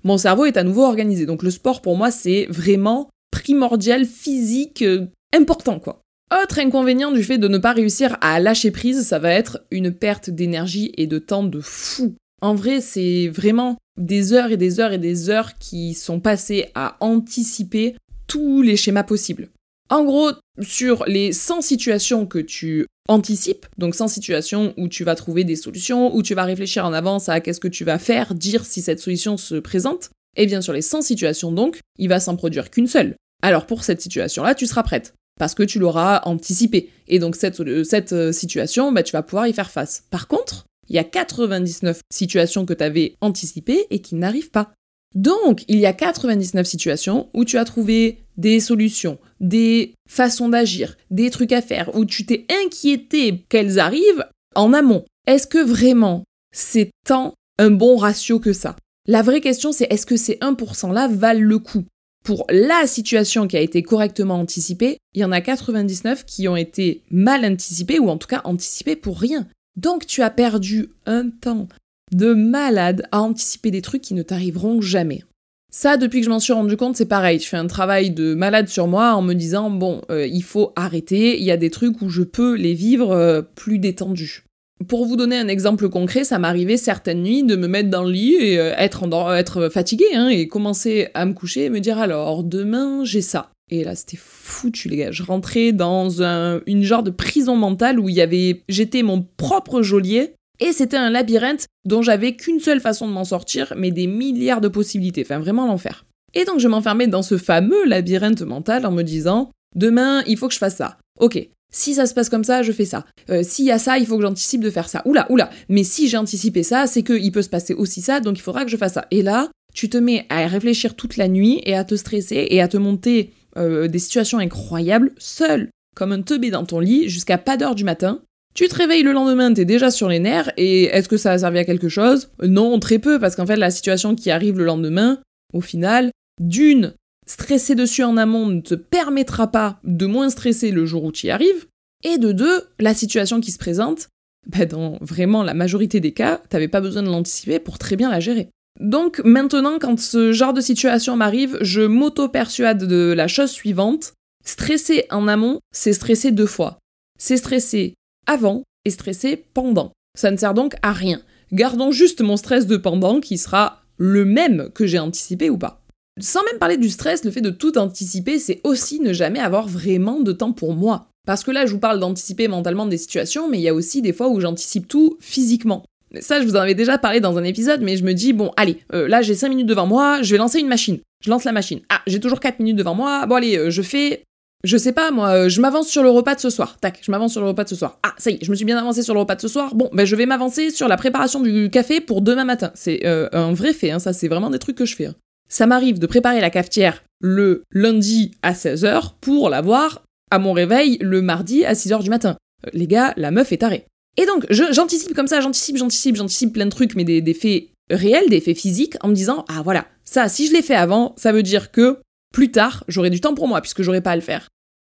mon 0.05 0.19
cerveau 0.19 0.45
est 0.45 0.57
à 0.57 0.65
nouveau 0.65 0.85
organisé. 0.85 1.27
Donc 1.27 1.43
le 1.43 1.51
sport, 1.51 1.83
pour 1.83 1.97
moi, 1.97 2.11
c'est 2.11 2.47
vraiment 2.51 3.11
primordial, 3.31 4.07
physique, 4.07 4.83
euh, 4.83 5.07
important, 5.35 5.79
quoi. 5.79 6.01
Autre 6.43 6.59
inconvénient 6.59 7.11
du 7.11 7.23
fait 7.23 7.39
de 7.39 7.49
ne 7.49 7.57
pas 7.57 7.73
réussir 7.73 8.19
à 8.21 8.39
lâcher 8.39 8.71
prise, 8.71 9.07
ça 9.07 9.19
va 9.19 9.33
être 9.33 9.61
une 9.71 9.93
perte 9.93 10.29
d'énergie 10.29 10.93
et 10.99 11.07
de 11.07 11.19
temps 11.19 11.43
de 11.43 11.61
fou. 11.61 12.17
En 12.43 12.55
vrai, 12.55 12.83
c'est 12.83 13.29
vraiment 13.29 13.79
des 13.99 14.35
heures 14.35 14.53
et 14.53 14.59
des 14.59 14.79
heures 14.79 14.93
et 14.93 14.99
des 14.99 15.31
heures 15.31 15.57
qui 15.59 15.95
sont 15.95 16.21
passées 16.21 16.67
à 16.75 16.97
anticiper 17.01 17.97
tous 18.27 18.61
les 18.61 18.77
schémas 18.77 19.05
possibles. 19.05 19.49
En 19.91 20.05
gros, 20.05 20.33
sur 20.61 21.05
les 21.07 21.33
100 21.33 21.63
situations 21.63 22.27
que 22.27 22.39
tu 22.39 22.87
anticipes, 23.09 23.67
donc 23.79 23.95
100 23.95 24.09
situations 24.09 24.75
où 24.77 24.87
tu 24.89 25.03
vas 25.03 25.15
trouver 25.15 25.45
des 25.45 25.57
solutions, 25.57 26.15
où 26.15 26.23
tu 26.23 26.35
vas 26.35 26.45
réfléchir 26.45 26.85
en 26.85 26.93
avance 26.93 27.29
à 27.29 27.41
qu'est-ce 27.41 27.61
que 27.61 27.69
tu 27.69 27.85
vas 27.85 27.99
faire, 27.99 28.35
dire 28.35 28.67
si 28.67 28.83
cette 28.83 29.01
solution 29.01 29.39
se 29.39 29.55
présente, 29.55 30.11
et 30.37 30.43
eh 30.43 30.47
bien 30.47 30.61
sur 30.61 30.75
les 30.75 30.83
100 30.83 31.03
situations 31.03 31.53
donc, 31.53 31.81
il 31.99 32.09
va 32.09 32.21
s'en 32.21 32.37
produire 32.37 32.71
qu'une 32.71 32.87
seule. 32.87 33.15
Alors 33.43 33.67
pour 33.67 33.83
cette 33.83 34.03
situation-là, 34.03 34.55
tu 34.55 34.67
seras 34.67 34.83
prête, 34.83 35.15
parce 35.39 35.55
que 35.55 35.63
tu 35.63 35.79
l'auras 35.79 36.21
anticipée. 36.25 36.91
Et 37.09 37.19
donc 37.19 37.35
cette, 37.35 37.61
euh, 37.61 37.85
euh, 38.13 38.33
situation, 38.33 38.93
bah, 38.93 39.03
tu 39.03 39.13
vas 39.13 39.23
pouvoir 39.23 39.47
y 39.47 39.55
faire 39.55 39.71
face. 39.71 40.05
Par 40.11 40.29
contre, 40.29 40.67
il 40.89 40.97
y 40.97 40.99
a 40.99 41.05
99 41.05 42.01
situations 42.11 42.67
que 42.67 42.75
tu 42.75 42.85
avais 42.85 43.17
anticipées 43.21 43.87
et 43.91 44.01
qui 44.01 44.17
n'arrivent 44.17 44.51
pas. 44.51 44.73
Donc, 45.15 45.65
il 45.69 45.79
y 45.79 45.87
a 45.87 45.93
99 45.95 46.67
situations 46.67 47.29
où 47.33 47.45
tu 47.45 47.57
as 47.57 47.65
trouvé 47.65 48.19
des 48.39 48.61
solutions, 48.61 49.19
des 49.41 49.95
façons 50.09 50.49
d'agir, 50.49 50.97
des 51.11 51.31
trucs 51.31 51.53
à 51.53 51.61
faire, 51.61 51.95
où 51.95 52.05
tu 52.07 52.25
t'es 52.25 52.47
inquiété 52.65 53.45
qu'elles 53.49 53.79
arrivent 53.79 54.27
en 54.55 54.73
amont. 54.73 55.05
Est-ce 55.27 55.47
que 55.47 55.63
vraiment 55.63 56.25
c'est 56.53 56.91
tant 57.05 57.35
un 57.59 57.71
bon 57.71 57.97
ratio 57.97 58.39
que 58.39 58.55
ça? 58.55 58.77
La 59.07 59.23
vraie 59.23 59.41
question, 59.41 59.73
c'est 59.73 59.89
est-ce 59.91 60.07
que 60.07 60.17
ces 60.17 60.37
1% 60.37 60.93
là 60.93 61.09
valent 61.09 61.41
le 61.41 61.59
coup? 61.59 61.85
Pour 62.25 62.45
la 62.51 62.87
situation 62.87 63.47
qui 63.47 63.57
a 63.57 63.61
été 63.61 63.83
correctement 63.83 64.41
anticipée, 64.41 64.99
il 65.15 65.21
y 65.21 65.25
en 65.25 65.33
a 65.33 65.41
99 65.41 66.25
qui 66.25 66.47
ont 66.49 66.57
été 66.57 67.03
mal 67.11 67.45
anticipées 67.45 67.99
ou 67.99 68.09
en 68.09 68.19
tout 68.19 68.29
cas 68.29 68.43
anticipées 68.45 68.97
pour 68.97 69.19
rien. 69.19 69.47
Donc 69.77 70.07
tu 70.07 70.23
as 70.23 70.31
perdu 70.31 70.91
un 71.07 71.31
temps, 71.31 71.69
de 72.13 72.35
malade 72.35 73.07
à 73.13 73.21
anticiper 73.21 73.71
des 73.71 73.83
trucs 73.83 74.03
qui 74.03 74.15
ne 74.15 74.23
t'arriveront 74.23 74.81
jamais. 74.81 75.25
Ça, 75.71 75.99
depuis 75.99 76.21
que 76.21 76.25
je 76.25 76.31
m'en 76.31 76.41
suis 76.41 76.55
rendu 76.55 76.77
compte, 76.77 76.97
c'est 76.97 77.07
pareil. 77.07 77.39
Je 77.39 77.47
fais 77.47 77.59
un 77.59 77.67
travail 77.67 78.11
de 78.11 78.35
malade 78.35 78.69
sur 78.69 78.87
moi 78.87 79.13
en 79.13 79.21
me 79.21 79.35
disant 79.35 79.69
bon, 79.71 80.01
euh, 80.11 80.27
il 80.27 80.43
faut 80.43 80.73
arrêter. 80.77 81.39
Il 81.39 81.45
y 81.45 81.51
a 81.51 81.59
des 81.59 81.71
trucs 81.71 82.01
où 82.01 82.09
je 82.09 82.23
peux 82.23 82.55
les 82.55 82.73
vivre 82.73 83.13
euh, 83.13 83.43
plus 83.43 83.79
détendus. 83.79 84.45
Pour 84.87 85.05
vous 85.05 85.17
donner 85.17 85.37
un 85.37 85.49
exemple 85.49 85.89
concret, 85.91 86.25
ça 86.25 86.39
m'arrivait 86.39 86.77
certaines 86.77 87.23
nuits 87.23 87.43
de 87.43 87.57
me 87.57 87.67
mettre 87.67 87.91
dans 87.91 88.05
le 88.05 88.13
lit 88.13 88.35
et 88.35 88.59
euh, 88.59 88.73
être, 88.79 89.05
être 89.37 89.69
fatigué 89.69 90.07
hein, 90.15 90.29
et 90.29 90.49
commencer 90.49 91.09
à 91.15 91.27
me 91.27 91.35
coucher 91.35 91.67
et 91.67 91.71
me 91.71 91.81
dire 91.81 91.99
alors 91.99 92.45
demain 92.45 93.05
j'ai 93.05 93.23
ça. 93.23 93.51
Et 93.71 93.85
là, 93.85 93.95
c'était 93.95 94.17
foutu, 94.19 94.89
les 94.89 94.97
gars. 94.97 95.13
Je 95.13 95.23
rentrais 95.23 95.73
dans 95.73 96.23
un, 96.23 96.63
une 96.67 96.85
genre 96.85 97.03
de 97.03 97.11
prison 97.11 97.55
mentale 97.55 98.01
où 98.01 98.09
il 98.09 98.15
y 98.15 98.23
avait, 98.23 98.63
j'étais 98.71 99.03
mon 99.03 99.27
propre 99.37 99.83
geôlier 99.83 100.33
et 100.61 100.73
c'était 100.73 100.97
un 100.97 101.11
labyrinthe 101.11 101.67
dont 101.85 102.03
j'avais 102.03 102.37
qu'une 102.37 102.61
seule 102.61 102.81
façon 102.81 103.07
de 103.07 103.13
m'en 103.13 103.25
sortir, 103.25 103.73
mais 103.77 103.91
des 103.91 104.07
milliards 104.07 104.61
de 104.61 104.69
possibilités, 104.69 105.23
enfin 105.25 105.39
vraiment 105.39 105.67
l'enfer. 105.67 106.05
Et 106.35 106.45
donc 106.45 106.59
je 106.59 106.69
m'enfermais 106.69 107.07
dans 107.07 107.23
ce 107.23 107.39
fameux 107.39 107.85
labyrinthe 107.87 108.43
mental 108.43 108.87
en 108.87 108.93
me 108.93 109.03
disant 109.03 109.51
Demain, 109.75 110.23
il 110.27 110.37
faut 110.37 110.49
que 110.49 110.55
je 110.55 110.59
fasse 110.59 110.77
ça. 110.77 110.99
Ok, 111.21 111.49
si 111.71 111.95
ça 111.95 112.07
se 112.07 112.15
passe 112.15 112.29
comme 112.29 112.45
ça, 112.45 112.63
je 112.63 112.73
fais 112.73 112.85
ça. 112.85 113.05
Euh, 113.31 113.43
S'il 113.43 113.67
y 113.67 113.71
a 113.71 113.79
ça, 113.79 113.99
il 113.99 114.07
faut 114.07 114.17
que 114.17 114.23
j'anticipe 114.23 114.63
de 114.63 114.71
faire 114.71 114.89
ça. 114.89 115.03
Oula, 115.05 115.31
oula. 115.31 115.51
Mais 115.69 115.85
si 115.85 116.09
j'ai 116.09 116.17
anticipé 116.17 116.63
ça, 116.63 116.87
c'est 116.87 117.03
qu'il 117.03 117.31
peut 117.33 117.43
se 117.43 117.49
passer 117.49 117.75
aussi 117.75 118.01
ça, 118.01 118.21
donc 118.21 118.39
il 118.39 118.43
faudra 118.43 118.65
que 118.65 118.71
je 118.71 118.77
fasse 118.77 118.95
ça. 118.95 119.07
Et 119.11 119.23
là, 119.23 119.51
tu 119.75 119.89
te 119.89 119.99
mets 119.99 120.27
à 120.31 120.47
réfléchir 120.47 120.97
toute 120.97 121.17
la 121.17 121.29
nuit 121.29 121.61
et 121.65 121.75
à 121.77 121.85
te 121.85 121.95
stresser 121.95 122.47
et 122.51 122.63
à 122.63 122.69
te 122.69 122.79
monter 122.79 123.33
euh, 123.57 123.89
des 123.89 123.99
situations 123.99 124.39
incroyables, 124.39 125.13
seul, 125.19 125.69
comme 125.95 126.13
un 126.13 126.23
teubé 126.23 126.51
dans 126.51 126.65
ton 126.65 126.81
lit, 126.81 127.09
jusqu'à 127.09 127.39
pas 127.39 127.57
d'heure 127.57 127.75
du 127.75 127.85
matin. 127.85 128.23
Tu 128.59 128.67
te 128.67 128.75
réveilles 128.75 129.05
le 129.05 129.13
lendemain, 129.13 129.55
t'es 129.55 129.65
déjà 129.65 129.89
sur 129.89 130.09
les 130.09 130.19
nerfs, 130.19 130.51
et 130.57 130.87
est-ce 130.87 131.09
que 131.09 131.17
ça 131.17 131.31
a 131.31 131.39
servi 131.39 131.61
à 131.61 131.65
quelque 131.65 131.89
chose? 131.89 132.33
Non, 132.43 132.81
très 132.81 132.99
peu, 132.99 133.21
parce 133.21 133.37
qu'en 133.37 133.47
fait, 133.47 133.55
la 133.55 133.71
situation 133.71 134.17
qui 134.17 134.33
arrive 134.33 134.59
le 134.59 134.65
lendemain, 134.65 135.21
au 135.53 135.61
final, 135.61 136.11
d'une, 136.41 136.93
stresser 137.25 137.77
dessus 137.77 138.03
en 138.03 138.17
amont 138.17 138.47
ne 138.47 138.61
te 138.61 138.75
permettra 138.75 139.47
pas 139.47 139.79
de 139.85 140.07
moins 140.07 140.29
stresser 140.29 140.73
le 140.73 140.87
jour 140.87 141.05
où 141.05 141.13
tu 141.13 141.29
y 141.29 141.31
arrives, 141.31 141.67
et 142.03 142.19
de 142.19 142.33
deux, 142.33 142.65
la 142.81 142.95
situation 142.95 143.41
qui 143.41 143.53
se 143.53 143.59
présente, 143.59 144.09
bah 144.49 144.67
dans 144.67 144.99
vraiment 145.03 145.45
la 145.45 145.55
majorité 145.55 146.01
des 146.01 146.13
cas, 146.13 146.43
t'avais 146.49 146.67
pas 146.67 146.81
besoin 146.81 147.05
de 147.05 147.11
l'anticiper 147.11 147.61
pour 147.61 147.79
très 147.79 147.95
bien 147.95 148.11
la 148.11 148.19
gérer. 148.19 148.49
Donc 148.81 149.21
maintenant, 149.25 149.79
quand 149.79 150.01
ce 150.01 150.33
genre 150.33 150.53
de 150.53 150.61
situation 150.61 151.15
m'arrive, 151.15 151.59
je 151.61 151.83
m'auto-persuade 151.83 152.89
de 152.89 153.15
la 153.17 153.29
chose 153.29 153.53
suivante. 153.53 154.15
Stresser 154.45 155.05
en 155.11 155.29
amont, 155.29 155.61
c'est 155.71 155.93
stresser 155.93 156.33
deux 156.33 156.47
fois. 156.47 156.81
C'est 157.21 157.37
stresser 157.37 157.95
avant 158.29 158.63
et 158.85 158.91
stresser 158.91 159.45
pendant. 159.55 159.91
Ça 160.17 160.31
ne 160.31 160.37
sert 160.37 160.55
donc 160.55 160.77
à 160.83 160.93
rien. 160.93 161.21
Gardons 161.53 161.91
juste 161.91 162.21
mon 162.21 162.37
stress 162.37 162.67
de 162.67 162.77
pendant 162.77 163.21
qui 163.21 163.39
sera 163.39 163.83
le 163.97 164.25
même 164.25 164.71
que 164.75 164.87
j'ai 164.87 165.01
anticipé 165.01 165.51
ou 165.51 165.59
pas. 165.59 165.83
Sans 166.21 166.45
même 166.45 166.59
parler 166.59 166.77
du 166.77 166.91
stress, 166.91 167.25
le 167.25 167.31
fait 167.31 167.41
de 167.41 167.51
tout 167.51 167.79
anticiper, 167.79 168.39
c'est 168.39 168.61
aussi 168.65 169.01
ne 169.01 169.13
jamais 169.13 169.39
avoir 169.39 169.69
vraiment 169.69 170.21
de 170.21 170.33
temps 170.33 170.53
pour 170.53 170.75
moi. 170.75 171.09
Parce 171.27 171.45
que 171.45 171.51
là, 171.51 171.67
je 171.67 171.73
vous 171.73 171.79
parle 171.79 172.01
d'anticiper 172.01 172.49
mentalement 172.49 172.87
des 172.87 172.97
situations, 172.97 173.49
mais 173.49 173.59
il 173.59 173.63
y 173.63 173.69
a 173.69 173.75
aussi 173.75 174.03
des 174.03 174.13
fois 174.13 174.29
où 174.29 174.41
j'anticipe 174.41 174.89
tout 174.89 175.17
physiquement. 175.21 175.85
Ça, 176.21 176.41
je 176.41 176.47
vous 176.47 176.57
en 176.57 176.61
avais 176.61 176.75
déjà 176.75 176.97
parlé 176.97 177.21
dans 177.21 177.37
un 177.37 177.45
épisode, 177.45 177.83
mais 177.83 177.99
je 177.99 178.05
me 178.05 178.15
dis, 178.15 178.33
bon, 178.33 178.51
allez, 178.57 178.79
euh, 178.95 179.07
là 179.09 179.21
j'ai 179.21 179.35
5 179.35 179.51
minutes 179.51 179.67
devant 179.67 179.87
moi, 179.87 180.23
je 180.23 180.33
vais 180.33 180.39
lancer 180.39 180.59
une 180.59 180.69
machine. 180.69 180.99
Je 181.23 181.31
lance 181.31 181.45
la 181.45 181.53
machine. 181.53 181.81
Ah, 181.91 182.01
j'ai 182.07 182.19
toujours 182.19 182.41
4 182.41 182.61
minutes 182.61 182.77
devant 182.77 182.95
moi, 182.95 183.27
bon 183.27 183.35
allez, 183.35 183.59
euh, 183.59 183.71
je 183.71 183.83
fais 183.83 184.25
je 184.65 184.77
sais 184.77 184.93
pas, 184.93 185.11
moi, 185.11 185.31
euh, 185.31 185.49
je 185.49 185.61
m'avance 185.61 185.89
sur 185.89 186.03
le 186.03 186.11
repas 186.11 186.35
de 186.35 186.41
ce 186.41 186.51
soir. 186.51 186.79
Tac, 186.81 186.99
je 187.03 187.11
m'avance 187.11 187.33
sur 187.33 187.41
le 187.41 187.47
repas 187.47 187.65
de 187.65 187.69
ce 187.69 187.77
soir. 187.77 187.99
Ah, 188.03 188.15
ça 188.19 188.31
y 188.31 188.35
est, 188.35 188.45
je 188.45 188.51
me 188.51 188.57
suis 188.57 188.65
bien 188.65 188.77
avancé 188.77 189.03
sur 189.03 189.15
le 189.15 189.21
repas 189.21 189.37
de 189.37 189.41
ce 189.41 189.49
soir. 189.49 189.75
Bon, 189.75 189.89
ben 189.93 190.05
je 190.05 190.17
vais 190.17 190.27
m'avancer 190.27 190.71
sur 190.71 190.89
la 190.89 190.97
préparation 190.97 191.41
du 191.41 191.71
café 191.71 192.01
pour 192.01 192.23
demain 192.23 192.45
matin. 192.45 192.73
C'est 192.75 193.07
euh, 193.07 193.29
un 193.33 193.53
vrai 193.53 193.73
fait, 193.73 193.93
hein, 193.93 194.01
ça, 194.01 194.13
c'est 194.13 194.29
vraiment 194.29 194.51
des 194.51 194.59
trucs 194.59 194.77
que 194.77 194.85
je 194.85 194.97
fais. 194.97 195.07
Hein. 195.07 195.15
Ça 195.49 195.67
m'arrive 195.67 195.99
de 195.99 196.07
préparer 196.07 196.41
la 196.41 196.51
cafetière 196.51 197.03
le 197.21 197.63
lundi 197.73 198.33
à 198.43 198.53
16h 198.53 199.13
pour 199.21 199.49
l'avoir 199.49 200.03
à 200.31 200.39
mon 200.39 200.53
réveil 200.53 200.99
le 201.01 201.23
mardi 201.23 201.65
à 201.65 201.75
6h 201.75 202.03
du 202.03 202.11
matin. 202.11 202.37
Euh, 202.67 202.71
les 202.73 202.89
gars, 202.89 203.15
la 203.17 203.31
meuf 203.31 203.53
est 203.53 203.59
tarée. 203.59 203.87
Et 204.17 204.27
donc, 204.27 204.45
j'anticipe 204.51 205.15
comme 205.15 205.29
ça, 205.29 205.41
j'anticipe, 205.41 205.77
j'anticipe, 205.77 206.17
j'anticipe 206.17 206.53
plein 206.53 206.67
de 206.67 206.71
trucs, 206.71 206.97
mais 206.97 207.05
des, 207.05 207.21
des 207.21 207.35
faits 207.35 207.69
réels, 207.89 208.29
des 208.29 208.41
faits 208.41 208.59
physiques, 208.59 208.97
en 209.03 209.09
me 209.09 209.15
disant, 209.15 209.45
ah 209.49 209.63
voilà, 209.63 209.87
ça, 210.05 210.29
si 210.29 210.49
je 210.49 210.53
l'ai 210.53 210.63
fait 210.63 210.75
avant, 210.75 211.15
ça 211.17 211.31
veut 211.31 211.45
dire 211.45 211.71
que 211.71 211.99
plus 212.33 212.51
tard, 212.51 212.85
j'aurai 212.89 213.11
du 213.11 213.21
temps 213.21 213.35
pour 213.35 213.49
moi, 213.49 213.61
puisque 213.61 213.83
j'aurai 213.83 214.01
pas 214.01 214.13
à 214.13 214.17
le 214.17 214.23
faire. 214.23 214.49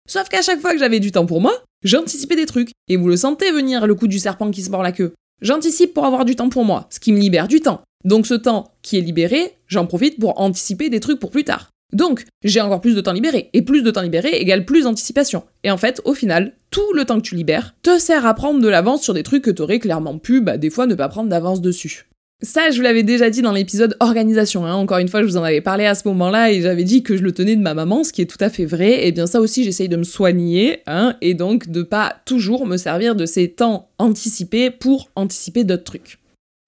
Sauf 0.08 0.28
qu'à 0.28 0.42
chaque 0.42 0.60
fois 0.60 0.72
que 0.72 0.78
j'avais 0.78 1.00
du 1.00 1.12
temps 1.12 1.26
pour 1.26 1.40
moi, 1.40 1.52
j'anticipais 1.82 2.36
des 2.36 2.46
trucs. 2.46 2.70
Et 2.88 2.96
vous 2.96 3.08
le 3.08 3.16
sentez 3.16 3.50
venir, 3.50 3.86
le 3.86 3.94
coup 3.94 4.08
du 4.08 4.18
serpent 4.18 4.50
qui 4.50 4.62
se 4.62 4.70
mord 4.70 4.82
la 4.82 4.92
queue. 4.92 5.14
J'anticipe 5.42 5.92
pour 5.92 6.06
avoir 6.06 6.24
du 6.24 6.36
temps 6.36 6.48
pour 6.48 6.64
moi, 6.64 6.86
ce 6.90 7.00
qui 7.00 7.12
me 7.12 7.18
libère 7.18 7.48
du 7.48 7.60
temps. 7.60 7.82
Donc 8.04 8.26
ce 8.26 8.34
temps 8.34 8.72
qui 8.82 8.96
est 8.96 9.02
libéré, 9.02 9.54
j'en 9.66 9.86
profite 9.86 10.18
pour 10.18 10.40
anticiper 10.40 10.88
des 10.88 11.00
trucs 11.00 11.20
pour 11.20 11.30
plus 11.30 11.44
tard. 11.44 11.70
Donc, 11.92 12.24
j'ai 12.42 12.60
encore 12.60 12.80
plus 12.80 12.96
de 12.96 13.00
temps 13.00 13.12
libéré, 13.12 13.48
et 13.52 13.62
plus 13.62 13.82
de 13.82 13.90
temps 13.92 14.02
libéré 14.02 14.30
égale 14.40 14.64
plus 14.64 14.84
d'anticipation. 14.84 15.44
Et 15.62 15.70
en 15.70 15.76
fait, 15.76 16.00
au 16.04 16.14
final, 16.14 16.56
tout 16.70 16.92
le 16.94 17.04
temps 17.04 17.16
que 17.16 17.26
tu 17.26 17.36
libères 17.36 17.74
te 17.82 17.98
sert 17.98 18.26
à 18.26 18.34
prendre 18.34 18.60
de 18.60 18.68
l'avance 18.68 19.02
sur 19.02 19.14
des 19.14 19.22
trucs 19.22 19.44
que 19.44 19.52
t'aurais 19.52 19.78
clairement 19.78 20.18
pu, 20.18 20.40
bah, 20.40 20.58
des 20.58 20.70
fois, 20.70 20.86
ne 20.86 20.96
pas 20.96 21.08
prendre 21.08 21.30
d'avance 21.30 21.60
dessus. 21.60 22.08
Ça, 22.42 22.70
je 22.70 22.76
vous 22.76 22.82
l'avais 22.82 23.02
déjà 23.02 23.30
dit 23.30 23.40
dans 23.40 23.52
l'épisode 23.52 23.96
organisation. 23.98 24.66
Hein. 24.66 24.74
Encore 24.74 24.98
une 24.98 25.08
fois, 25.08 25.22
je 25.22 25.26
vous 25.26 25.38
en 25.38 25.42
avais 25.42 25.62
parlé 25.62 25.86
à 25.86 25.94
ce 25.94 26.06
moment-là 26.08 26.52
et 26.52 26.60
j'avais 26.60 26.84
dit 26.84 27.02
que 27.02 27.16
je 27.16 27.22
le 27.22 27.32
tenais 27.32 27.56
de 27.56 27.62
ma 27.62 27.72
maman, 27.72 28.04
ce 28.04 28.12
qui 28.12 28.20
est 28.20 28.26
tout 28.26 28.42
à 28.42 28.50
fait 28.50 28.66
vrai. 28.66 29.06
Et 29.06 29.12
bien 29.12 29.26
ça 29.26 29.40
aussi, 29.40 29.64
j'essaye 29.64 29.88
de 29.88 29.96
me 29.96 30.02
soigner, 30.02 30.80
hein, 30.86 31.16
et 31.22 31.32
donc 31.32 31.70
de 31.70 31.82
pas 31.82 32.16
toujours 32.26 32.66
me 32.66 32.76
servir 32.76 33.14
de 33.14 33.24
ces 33.24 33.48
temps 33.48 33.88
anticipés 33.98 34.70
pour 34.70 35.08
anticiper 35.16 35.64
d'autres 35.64 35.84
trucs. 35.84 36.18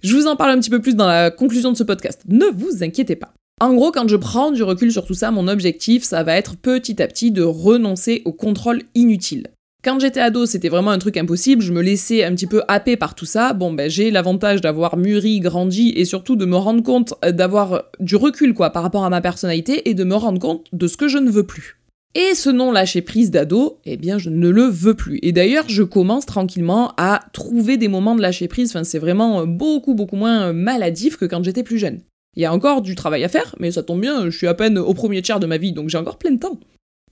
Je 0.03 0.17
vous 0.17 0.27
en 0.27 0.37
parle 0.37 0.53
un 0.53 0.59
petit 0.59 0.71
peu 0.71 0.81
plus 0.81 0.97
dans 0.97 1.07
la 1.07 1.31
conclusion 1.31 1.71
de 1.71 1.77
ce 1.77 1.85
podcast. 1.85 2.23
Ne 2.29 2.47
vous 2.47 2.83
inquiétez 2.83 3.17
pas. 3.17 3.35
En 3.61 3.75
gros, 3.75 3.93
quand 3.93 4.09
je 4.09 4.17
prends 4.17 4.53
du 4.53 4.63
recul 4.63 4.91
sur 4.91 5.05
tout 5.05 5.15
ça, 5.15 5.31
mon 5.31 5.49
objectif, 5.49 6.03
ça 6.03 6.23
va 6.23 6.37
être 6.37 6.57
petit 6.57 7.03
à 7.03 7.09
petit 7.09 7.31
de 7.31 7.43
renoncer 7.43 8.23
au 8.25 8.33
contrôle 8.33 8.83
inutile. 8.95 9.49
Quand 9.85 10.01
j'étais 10.01 10.19
ado, 10.19 10.45
c'était 10.45 10.69
vraiment 10.69 10.91
un 10.91 10.99
truc 10.99 11.17
impossible, 11.17 11.63
je 11.63 11.73
me 11.73 11.81
laissais 11.81 12.25
un 12.25 12.35
petit 12.35 12.49
peu 12.49 12.63
happer 12.67 12.97
par 12.97 13.15
tout 13.15 13.27
ça. 13.27 13.53
Bon, 13.53 13.73
ben 13.73 13.89
j'ai 13.89 14.11
l'avantage 14.11 14.61
d'avoir 14.61 14.97
mûri, 14.97 15.39
grandi 15.39 15.93
et 15.95 16.05
surtout 16.05 16.35
de 16.35 16.45
me 16.47 16.57
rendre 16.57 16.83
compte 16.83 17.15
euh, 17.25 17.31
d'avoir 17.31 17.85
du 18.01 18.17
recul 18.17 18.55
quoi 18.55 18.71
par 18.71 18.83
rapport 18.83 19.05
à 19.05 19.11
ma 19.11 19.21
personnalité 19.21 19.89
et 19.89 19.95
de 19.95 20.03
me 20.03 20.17
rendre 20.17 20.41
compte 20.41 20.67
de 20.73 20.89
ce 20.89 20.97
que 20.97 21.07
je 21.07 21.19
ne 21.19 21.31
veux 21.31 21.45
plus. 21.45 21.77
Et 22.17 22.35
ce 22.35 22.51
non 22.51 22.73
lâcher 22.73 23.03
prise 23.03 23.31
d'ado, 23.31 23.79
eh 23.85 23.97
bien 23.97 24.19
je 24.19 24.31
ne 24.31 24.49
le 24.49 24.65
veux 24.65 24.95
plus. 24.95 25.21
Et 25.23 25.31
d'ailleurs, 25.31 25.69
je 25.69 25.85
commence 25.85 26.27
tranquillement 26.27 26.93
à 26.97 27.21
trouver 27.33 27.77
des 27.77 27.87
moments 27.87 28.17
de 28.17 28.23
lâcher 28.23 28.49
prise, 28.49 28.71
enfin 28.71 28.83
c'est 28.83 28.99
vraiment 28.99 29.47
beaucoup 29.47 29.95
beaucoup 29.95 30.17
moins 30.17 30.53
maladif 30.53 31.17
que 31.17 31.25
quand 31.25 31.45
j'étais 31.45 31.63
plus 31.63 31.79
jeune. 31.79 32.01
Il 32.35 32.43
y 32.43 32.47
a 32.47 32.53
encore 32.53 32.83
du 32.83 32.97
travail 32.97 33.23
à 33.23 33.29
faire, 33.29 33.55
mais 33.61 33.71
ça 33.71 33.85
tombe 33.85 34.01
bien, 34.01 34.25
je 34.29 34.37
suis 34.37 34.49
à 34.49 34.55
peine 34.55 34.77
au 34.77 34.93
premier 34.93 35.23
tiers 35.23 35.39
de 35.39 35.47
ma 35.47 35.57
vie, 35.57 35.73
donc 35.73 35.89
j'ai 35.89 35.99
encore 35.99 36.19
plein 36.19 36.33
de 36.33 36.41
temps. 36.41 36.59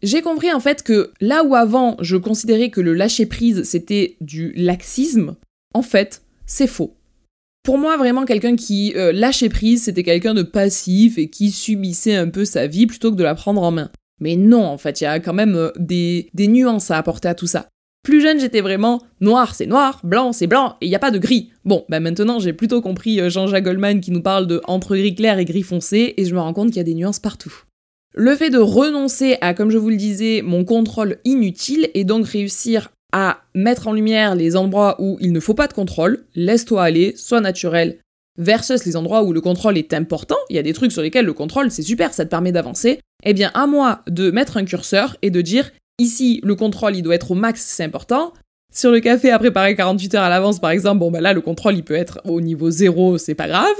J'ai 0.02 0.22
compris 0.22 0.52
en 0.52 0.60
fait 0.60 0.82
que 0.82 1.12
là 1.20 1.44
où 1.44 1.54
avant 1.54 1.96
je 2.00 2.16
considérais 2.16 2.70
que 2.70 2.80
le 2.80 2.94
lâcher 2.94 3.26
prise 3.26 3.62
c'était 3.64 4.16
du 4.20 4.52
laxisme, 4.52 5.36
en 5.74 5.82
fait 5.82 6.22
c'est 6.46 6.66
faux. 6.66 6.94
Pour 7.66 7.78
moi, 7.78 7.96
vraiment, 7.96 8.24
quelqu'un 8.26 8.54
qui 8.54 8.92
euh, 8.94 9.10
lâchait 9.10 9.48
prise, 9.48 9.82
c'était 9.82 10.04
quelqu'un 10.04 10.34
de 10.34 10.44
passif 10.44 11.18
et 11.18 11.28
qui 11.28 11.50
subissait 11.50 12.14
un 12.14 12.28
peu 12.28 12.44
sa 12.44 12.68
vie 12.68 12.86
plutôt 12.86 13.10
que 13.10 13.16
de 13.16 13.24
la 13.24 13.34
prendre 13.34 13.60
en 13.60 13.72
main. 13.72 13.90
Mais 14.20 14.36
non, 14.36 14.64
en 14.64 14.78
fait, 14.78 15.00
il 15.00 15.04
y 15.04 15.08
a 15.08 15.18
quand 15.18 15.32
même 15.32 15.56
euh, 15.56 15.72
des, 15.76 16.30
des 16.32 16.46
nuances 16.46 16.92
à 16.92 16.96
apporter 16.96 17.26
à 17.26 17.34
tout 17.34 17.48
ça. 17.48 17.66
Plus 18.04 18.20
jeune, 18.20 18.38
j'étais 18.38 18.60
vraiment 18.60 19.02
noir, 19.20 19.56
c'est 19.56 19.66
noir, 19.66 20.00
blanc, 20.04 20.32
c'est 20.32 20.46
blanc, 20.46 20.76
et 20.80 20.86
il 20.86 20.90
n'y 20.90 20.94
a 20.94 21.00
pas 21.00 21.10
de 21.10 21.18
gris. 21.18 21.50
Bon, 21.64 21.84
bah 21.88 21.98
maintenant, 21.98 22.38
j'ai 22.38 22.52
plutôt 22.52 22.80
compris 22.80 23.20
euh, 23.20 23.30
Jean-Jacques 23.30 23.64
Goldman 23.64 24.00
qui 24.00 24.12
nous 24.12 24.22
parle 24.22 24.46
de 24.46 24.60
entre 24.68 24.94
gris 24.96 25.16
clair 25.16 25.40
et 25.40 25.44
gris 25.44 25.64
foncé, 25.64 26.14
et 26.16 26.24
je 26.24 26.32
me 26.36 26.40
rends 26.40 26.52
compte 26.52 26.68
qu'il 26.68 26.76
y 26.76 26.80
a 26.80 26.84
des 26.84 26.94
nuances 26.94 27.18
partout. 27.18 27.64
Le 28.16 28.34
fait 28.34 28.50
de 28.50 28.58
renoncer 28.58 29.36
à, 29.42 29.52
comme 29.52 29.70
je 29.70 29.76
vous 29.76 29.90
le 29.90 29.96
disais, 29.96 30.42
mon 30.42 30.64
contrôle 30.64 31.18
inutile 31.24 31.90
et 31.92 32.04
donc 32.04 32.26
réussir 32.26 32.90
à 33.12 33.42
mettre 33.54 33.88
en 33.88 33.92
lumière 33.92 34.34
les 34.34 34.56
endroits 34.56 34.96
où 34.98 35.18
il 35.20 35.32
ne 35.32 35.40
faut 35.40 35.54
pas 35.54 35.68
de 35.68 35.74
contrôle, 35.74 36.24
laisse-toi 36.34 36.82
aller, 36.82 37.14
sois 37.16 37.42
naturel, 37.42 37.98
versus 38.38 38.84
les 38.86 38.96
endroits 38.96 39.22
où 39.22 39.32
le 39.32 39.40
contrôle 39.40 39.76
est 39.76 39.92
important, 39.92 40.36
il 40.48 40.56
y 40.56 40.58
a 40.58 40.62
des 40.62 40.72
trucs 40.72 40.92
sur 40.92 41.02
lesquels 41.02 41.26
le 41.26 41.32
contrôle 41.34 41.70
c'est 41.70 41.82
super, 41.82 42.12
ça 42.14 42.24
te 42.24 42.30
permet 42.30 42.52
d'avancer, 42.52 43.00
eh 43.22 43.34
bien 43.34 43.50
à 43.54 43.66
moi 43.66 44.00
de 44.08 44.30
mettre 44.30 44.56
un 44.56 44.64
curseur 44.64 45.16
et 45.22 45.30
de 45.30 45.40
dire 45.40 45.70
Ici, 45.98 46.40
le 46.44 46.54
contrôle, 46.54 46.94
il 46.94 47.02
doit 47.02 47.14
être 47.14 47.30
au 47.30 47.34
max, 47.34 47.62
c'est 47.62 47.84
important. 47.84 48.34
Sur 48.70 48.90
le 48.90 49.00
café 49.00 49.30
à 49.30 49.38
préparer 49.38 49.74
48 49.74 50.14
heures 50.14 50.24
à 50.24 50.28
l'avance, 50.28 50.58
par 50.58 50.70
exemple, 50.70 50.98
bon, 50.98 51.10
ben 51.10 51.22
là, 51.22 51.32
le 51.32 51.40
contrôle, 51.40 51.74
il 51.74 51.84
peut 51.84 51.94
être 51.94 52.20
au 52.24 52.42
niveau 52.42 52.70
0, 52.70 53.16
c'est 53.16 53.34
pas 53.34 53.48
grave. 53.48 53.76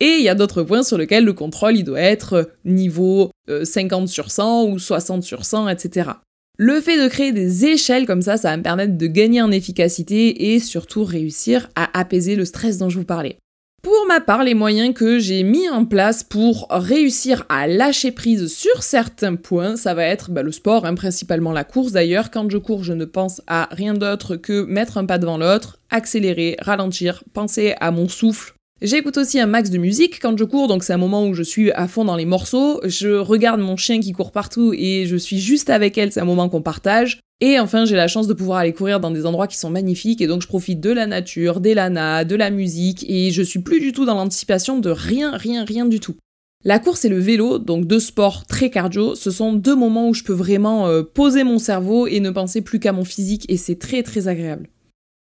Et 0.00 0.16
il 0.16 0.22
y 0.22 0.28
a 0.30 0.34
d'autres 0.34 0.62
points 0.62 0.82
sur 0.82 0.96
lesquels 0.96 1.24
le 1.24 1.34
contrôle, 1.34 1.76
il 1.76 1.84
doit 1.84 2.00
être 2.00 2.50
niveau 2.64 3.30
50 3.48 4.04
euh, 4.04 4.06
sur 4.06 4.30
100 4.30 4.64
ou 4.64 4.78
60 4.78 5.22
sur 5.22 5.44
100, 5.44 5.68
etc. 5.68 6.10
Le 6.58 6.80
fait 6.80 7.02
de 7.02 7.08
créer 7.08 7.32
des 7.32 7.66
échelles 7.66 8.06
comme 8.06 8.22
ça, 8.22 8.36
ça 8.36 8.50
va 8.50 8.56
me 8.56 8.62
permettre 8.62 8.98
de 8.98 9.06
gagner 9.06 9.40
en 9.42 9.50
efficacité 9.50 10.52
et 10.52 10.58
surtout 10.58 11.04
réussir 11.04 11.68
à 11.74 11.98
apaiser 11.98 12.34
le 12.34 12.44
stress 12.44 12.78
dont 12.78 12.88
je 12.88 12.98
vous 12.98 13.04
parlais. 13.04 13.38
Pour 13.82 14.04
ma 14.06 14.20
part, 14.20 14.44
les 14.44 14.52
moyens 14.52 14.92
que 14.92 15.18
j'ai 15.18 15.42
mis 15.42 15.70
en 15.70 15.86
place 15.86 16.22
pour 16.22 16.66
réussir 16.70 17.46
à 17.48 17.66
lâcher 17.66 18.12
prise 18.12 18.52
sur 18.52 18.82
certains 18.82 19.36
points, 19.36 19.76
ça 19.76 19.94
va 19.94 20.04
être 20.04 20.30
bah, 20.30 20.42
le 20.42 20.52
sport, 20.52 20.84
hein, 20.84 20.94
principalement 20.94 21.52
la 21.52 21.64
course 21.64 21.92
d'ailleurs. 21.92 22.30
Quand 22.30 22.50
je 22.50 22.58
cours, 22.58 22.84
je 22.84 22.92
ne 22.92 23.06
pense 23.06 23.40
à 23.46 23.68
rien 23.70 23.94
d'autre 23.94 24.36
que 24.36 24.64
mettre 24.64 24.98
un 24.98 25.06
pas 25.06 25.16
devant 25.16 25.38
l'autre, 25.38 25.78
accélérer, 25.88 26.56
ralentir, 26.60 27.24
penser 27.32 27.74
à 27.80 27.90
mon 27.90 28.06
souffle, 28.06 28.52
J'écoute 28.82 29.18
aussi 29.18 29.38
un 29.38 29.46
max 29.46 29.68
de 29.68 29.76
musique 29.76 30.20
quand 30.22 30.38
je 30.38 30.44
cours, 30.44 30.66
donc 30.66 30.84
c'est 30.84 30.94
un 30.94 30.98
moment 30.98 31.26
où 31.26 31.34
je 31.34 31.42
suis 31.42 31.70
à 31.72 31.86
fond 31.86 32.06
dans 32.06 32.16
les 32.16 32.24
morceaux. 32.24 32.80
Je 32.82 33.10
regarde 33.18 33.60
mon 33.60 33.76
chien 33.76 34.00
qui 34.00 34.12
court 34.12 34.32
partout 34.32 34.72
et 34.74 35.04
je 35.04 35.16
suis 35.16 35.38
juste 35.38 35.68
avec 35.68 35.98
elle, 35.98 36.12
c'est 36.12 36.20
un 36.20 36.24
moment 36.24 36.48
qu'on 36.48 36.62
partage. 36.62 37.20
Et 37.42 37.58
enfin, 37.58 37.84
j'ai 37.84 37.96
la 37.96 38.08
chance 38.08 38.26
de 38.26 38.32
pouvoir 38.32 38.58
aller 38.58 38.72
courir 38.72 38.98
dans 38.98 39.10
des 39.10 39.26
endroits 39.26 39.48
qui 39.48 39.58
sont 39.58 39.68
magnifiques 39.68 40.22
et 40.22 40.26
donc 40.26 40.40
je 40.40 40.46
profite 40.46 40.80
de 40.80 40.90
la 40.90 41.06
nature, 41.06 41.60
des 41.60 41.74
lanas, 41.74 42.24
de 42.24 42.36
la 42.36 42.48
musique 42.48 43.04
et 43.06 43.30
je 43.32 43.42
suis 43.42 43.58
plus 43.58 43.80
du 43.80 43.92
tout 43.92 44.06
dans 44.06 44.14
l'anticipation 44.14 44.78
de 44.78 44.90
rien, 44.90 45.36
rien, 45.36 45.66
rien 45.66 45.84
du 45.84 46.00
tout. 46.00 46.16
La 46.64 46.78
course 46.78 47.04
et 47.04 47.10
le 47.10 47.18
vélo, 47.18 47.58
donc 47.58 47.86
deux 47.86 48.00
sports 48.00 48.46
très 48.46 48.70
cardio, 48.70 49.14
ce 49.14 49.30
sont 49.30 49.52
deux 49.52 49.76
moments 49.76 50.08
où 50.08 50.14
je 50.14 50.24
peux 50.24 50.32
vraiment 50.32 50.86
euh, 50.86 51.02
poser 51.02 51.44
mon 51.44 51.58
cerveau 51.58 52.06
et 52.06 52.20
ne 52.20 52.30
penser 52.30 52.62
plus 52.62 52.80
qu'à 52.80 52.92
mon 52.92 53.04
physique 53.04 53.44
et 53.50 53.58
c'est 53.58 53.78
très 53.78 54.02
très 54.02 54.28
agréable. 54.28 54.68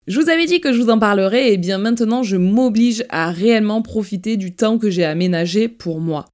Je 0.08 0.22
vous 0.22 0.30
avais 0.30 0.46
dit 0.46 0.62
que 0.62 0.72
je 0.72 0.80
vous 0.80 0.92
en 0.92 1.00
parlerais, 1.00 1.52
et 1.52 1.58
bien 1.58 1.80
maintenant 1.80 2.22
je 2.22 2.38
m'oblige 2.38 3.06
à 3.10 3.32
réellement 3.32 3.82
profiter 3.82 4.38
du 4.38 4.56
temps 4.56 4.78
que 4.78 4.92
j'ai 4.92 5.04
aménagé 5.04 5.68
pour 5.68 6.00
moi. 6.00 6.26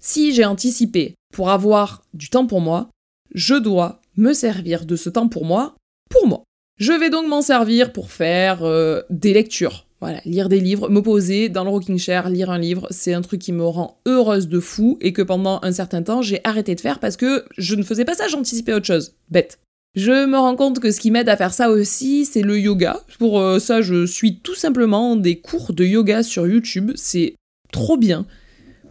Si 0.00 0.32
j'ai 0.32 0.44
anticipé 0.44 1.14
pour 1.32 1.50
avoir 1.50 2.04
du 2.14 2.30
temps 2.30 2.46
pour 2.46 2.60
moi, 2.60 2.88
je 3.34 3.56
dois 3.56 4.00
me 4.16 4.32
servir 4.32 4.86
de 4.86 4.94
ce 4.94 5.10
temps 5.10 5.28
pour 5.28 5.44
moi, 5.44 5.74
pour 6.08 6.28
moi. 6.28 6.44
Je 6.78 6.92
vais 6.92 7.10
donc 7.10 7.26
m'en 7.26 7.42
servir 7.42 7.92
pour 7.92 8.12
faire 8.12 8.62
euh, 8.62 9.02
des 9.10 9.32
lectures. 9.32 9.86
Voilà, 10.00 10.20
lire 10.24 10.48
des 10.48 10.60
livres, 10.60 10.88
me 10.88 11.00
poser 11.00 11.48
dans 11.48 11.64
le 11.64 11.70
rocking 11.70 11.98
chair, 11.98 12.28
lire 12.28 12.50
un 12.50 12.58
livre, 12.58 12.86
c'est 12.90 13.14
un 13.14 13.22
truc 13.22 13.40
qui 13.40 13.52
me 13.52 13.64
rend 13.64 13.98
heureuse 14.06 14.46
de 14.46 14.60
fou 14.60 14.98
et 15.00 15.12
que 15.12 15.22
pendant 15.22 15.58
un 15.62 15.72
certain 15.72 16.02
temps 16.02 16.22
j'ai 16.22 16.40
arrêté 16.44 16.74
de 16.74 16.80
faire 16.80 17.00
parce 17.00 17.16
que 17.16 17.44
je 17.56 17.74
ne 17.74 17.82
faisais 17.82 18.04
pas 18.04 18.14
ça, 18.14 18.28
j'anticipais 18.28 18.74
autre 18.74 18.86
chose. 18.86 19.14
Bête. 19.30 19.58
Je 19.96 20.26
me 20.26 20.36
rends 20.36 20.56
compte 20.56 20.78
que 20.78 20.90
ce 20.90 21.00
qui 21.00 21.10
m'aide 21.10 21.30
à 21.30 21.38
faire 21.38 21.54
ça 21.54 21.70
aussi, 21.70 22.26
c'est 22.26 22.42
le 22.42 22.60
yoga. 22.60 23.00
Pour 23.18 23.40
euh, 23.40 23.58
ça, 23.58 23.80
je 23.80 24.04
suis 24.04 24.36
tout 24.40 24.54
simplement 24.54 25.16
des 25.16 25.36
cours 25.40 25.72
de 25.72 25.86
yoga 25.86 26.22
sur 26.22 26.46
YouTube. 26.46 26.92
C'est 26.96 27.34
trop 27.72 27.96
bien. 27.96 28.26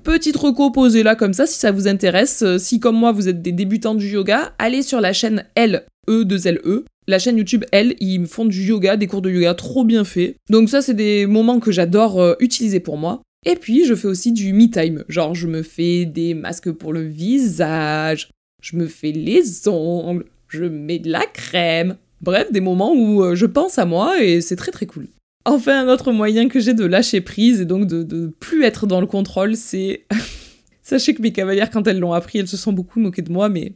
Petite 0.03 0.35
reco 0.35 0.71
posée 0.71 1.03
là 1.03 1.15
comme 1.15 1.33
ça, 1.33 1.45
si 1.45 1.59
ça 1.59 1.71
vous 1.71 1.88
intéresse. 1.88 2.41
Euh, 2.41 2.57
si 2.57 2.79
comme 2.79 2.95
moi 2.95 3.12
vous 3.12 3.27
êtes 3.27 3.43
des 3.43 3.51
débutants 3.51 3.93
du 3.93 4.07
yoga, 4.07 4.55
allez 4.57 4.81
sur 4.81 5.00
la 5.00 5.13
chaîne 5.13 5.45
L, 5.53 5.85
E 6.09 6.25
2 6.25 6.47
L 6.47 6.59
E. 6.65 6.85
La 7.07 7.19
chaîne 7.19 7.38
YouTube 7.38 7.65
L, 7.71 7.93
ils 8.00 8.25
font 8.25 8.45
du 8.45 8.63
yoga, 8.63 8.97
des 8.97 9.05
cours 9.05 9.21
de 9.21 9.29
yoga 9.29 9.53
trop 9.53 9.83
bien 9.83 10.05
faits. 10.05 10.35
Donc 10.50 10.69
ça, 10.69 10.81
c'est 10.81 10.95
des 10.95 11.27
moments 11.27 11.59
que 11.59 11.71
j'adore 11.71 12.19
euh, 12.19 12.33
utiliser 12.39 12.79
pour 12.79 12.97
moi. 12.97 13.21
Et 13.45 13.55
puis, 13.55 13.85
je 13.85 13.93
fais 13.93 14.07
aussi 14.07 14.31
du 14.31 14.53
me 14.53 14.71
time. 14.71 15.03
Genre, 15.07 15.35
je 15.35 15.45
me 15.45 15.62
fais 15.62 16.05
des 16.05 16.33
masques 16.33 16.71
pour 16.71 16.93
le 16.93 17.03
visage, 17.03 18.31
je 18.63 18.75
me 18.75 18.88
fais 18.88 19.12
les 19.12 19.67
ongles, 19.67 20.25
je 20.55 20.65
mets 20.65 21.00
de 21.00 21.12
la 21.12 21.25
crème. 21.25 21.97
Bref, 22.21 22.51
des 22.51 22.62
moments 22.62 22.93
où 22.93 23.24
euh, 23.24 23.35
je 23.35 23.45
pense 23.45 23.77
à 23.77 23.85
moi 23.85 24.21
et 24.21 24.41
c'est 24.41 24.55
très 24.55 24.71
très 24.71 24.85
cool. 24.85 25.07
Enfin, 25.45 25.85
un 25.85 25.93
autre 25.93 26.12
moyen 26.12 26.47
que 26.47 26.59
j'ai 26.59 26.74
de 26.74 26.85
lâcher 26.85 27.21
prise 27.21 27.62
et 27.62 27.65
donc 27.65 27.88
de, 27.88 28.01
de 28.01 28.27
plus 28.39 28.63
être 28.63 28.88
dans 28.88 29.00
le 29.00 29.07
contrôle, 29.07 29.55
c'est... 29.55 30.05
Sachez 30.81 31.13
que 31.13 31.21
mes 31.21 31.31
cavalières, 31.31 31.69
quand 31.69 31.88
elles 31.88 32.00
l'ont 32.00 32.13
appris, 32.13 32.39
elles 32.39 32.47
se 32.47 32.57
sont 32.57 32.74
beaucoup 32.74 33.00
moquées 33.00 33.21
de 33.21 33.31
moi, 33.31 33.50
mais... 33.50 33.74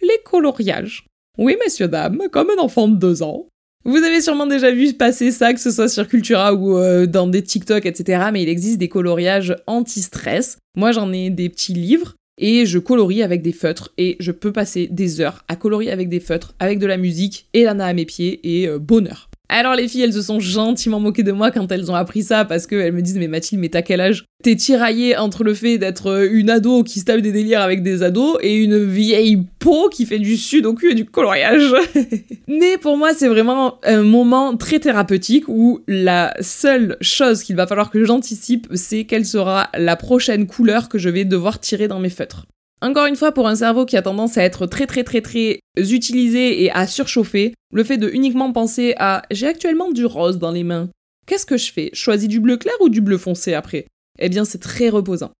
Les 0.00 0.18
coloriages. 0.24 1.06
Oui, 1.38 1.56
messieurs, 1.64 1.88
dames, 1.88 2.22
comme 2.30 2.50
un 2.50 2.60
enfant 2.60 2.88
de 2.88 2.96
deux 2.96 3.22
ans. 3.22 3.46
Vous 3.84 3.96
avez 3.96 4.20
sûrement 4.20 4.46
déjà 4.46 4.70
vu 4.70 4.92
passer 4.92 5.32
ça, 5.32 5.52
que 5.52 5.60
ce 5.60 5.70
soit 5.70 5.88
sur 5.88 6.06
Cultura 6.06 6.54
ou 6.54 6.76
euh, 6.76 7.06
dans 7.06 7.26
des 7.26 7.42
TikTok, 7.42 7.84
etc. 7.86 8.26
Mais 8.32 8.42
il 8.42 8.48
existe 8.48 8.78
des 8.78 8.88
coloriages 8.88 9.56
anti-stress. 9.66 10.58
Moi, 10.76 10.92
j'en 10.92 11.12
ai 11.12 11.30
des 11.30 11.48
petits 11.48 11.74
livres 11.74 12.14
et 12.38 12.66
je 12.66 12.78
colorie 12.78 13.22
avec 13.22 13.42
des 13.42 13.52
feutres 13.52 13.92
et 13.98 14.16
je 14.20 14.32
peux 14.32 14.52
passer 14.52 14.88
des 14.90 15.20
heures 15.20 15.44
à 15.48 15.56
colorier 15.56 15.90
avec 15.90 16.08
des 16.08 16.20
feutres, 16.20 16.54
avec 16.58 16.78
de 16.78 16.86
la 16.86 16.96
musique 16.96 17.46
et 17.52 17.64
Lana 17.64 17.86
à 17.86 17.92
mes 17.92 18.06
pieds 18.06 18.40
et 18.42 18.68
euh, 18.68 18.78
bonheur. 18.78 19.28
Alors 19.54 19.74
les 19.74 19.86
filles, 19.86 20.00
elles 20.04 20.14
se 20.14 20.22
sont 20.22 20.40
gentiment 20.40 20.98
moquées 20.98 21.24
de 21.24 21.30
moi 21.30 21.50
quand 21.50 21.70
elles 21.70 21.90
ont 21.90 21.94
appris 21.94 22.22
ça 22.22 22.46
parce 22.46 22.66
qu'elles 22.66 22.94
me 22.94 23.02
disent 23.02 23.18
mais 23.18 23.28
Mathilde, 23.28 23.60
mais 23.60 23.68
t'as 23.68 23.82
quel 23.82 24.00
âge? 24.00 24.24
T'es 24.42 24.56
tiraillée 24.56 25.14
entre 25.14 25.44
le 25.44 25.52
fait 25.52 25.76
d'être 25.76 26.06
euh, 26.06 26.28
une 26.32 26.48
ado 26.48 26.82
qui 26.82 27.00
se 27.00 27.04
des 27.04 27.32
délires 27.32 27.60
avec 27.60 27.82
des 27.82 28.02
ados 28.02 28.38
et 28.40 28.56
une 28.56 28.82
vieille 28.82 29.44
peau 29.58 29.90
qui 29.90 30.06
fait 30.06 30.18
du 30.18 30.38
sud 30.38 30.64
au 30.64 30.72
cul 30.72 30.92
et 30.92 30.94
du 30.94 31.04
coloriage. 31.04 31.70
mais 32.48 32.78
pour 32.78 32.96
moi, 32.96 33.12
c'est 33.12 33.28
vraiment 33.28 33.78
un 33.84 34.02
moment 34.02 34.56
très 34.56 34.80
thérapeutique 34.80 35.44
où 35.48 35.80
la 35.86 36.32
seule 36.40 36.96
chose 37.02 37.42
qu'il 37.42 37.54
va 37.54 37.66
falloir 37.66 37.90
que 37.90 38.02
j'anticipe, 38.06 38.68
c'est 38.72 39.04
quelle 39.04 39.26
sera 39.26 39.68
la 39.76 39.96
prochaine 39.96 40.46
couleur 40.46 40.88
que 40.88 40.96
je 40.96 41.10
vais 41.10 41.26
devoir 41.26 41.60
tirer 41.60 41.88
dans 41.88 42.00
mes 42.00 42.08
feutres. 42.08 42.46
Encore 42.82 43.06
une 43.06 43.14
fois, 43.14 43.30
pour 43.30 43.46
un 43.46 43.54
cerveau 43.54 43.86
qui 43.86 43.96
a 43.96 44.02
tendance 44.02 44.36
à 44.36 44.42
être 44.42 44.66
très 44.66 44.86
très 44.86 45.04
très 45.04 45.20
très 45.20 45.60
utilisé 45.76 46.64
et 46.64 46.72
à 46.72 46.88
surchauffer, 46.88 47.54
le 47.72 47.84
fait 47.84 47.96
de 47.96 48.08
uniquement 48.08 48.52
penser 48.52 48.94
à 48.98 49.22
j'ai 49.30 49.46
actuellement 49.46 49.92
du 49.92 50.04
rose 50.04 50.38
dans 50.38 50.50
les 50.50 50.64
mains. 50.64 50.88
Qu'est-ce 51.26 51.46
que 51.46 51.56
je 51.56 51.72
fais? 51.72 51.90
Choisis 51.92 52.28
du 52.28 52.40
bleu 52.40 52.56
clair 52.56 52.74
ou 52.80 52.88
du 52.88 53.00
bleu 53.00 53.18
foncé 53.18 53.54
après? 53.54 53.86
Eh 54.18 54.28
bien, 54.28 54.44
c'est 54.44 54.58
très 54.58 54.88
reposant. 54.88 55.30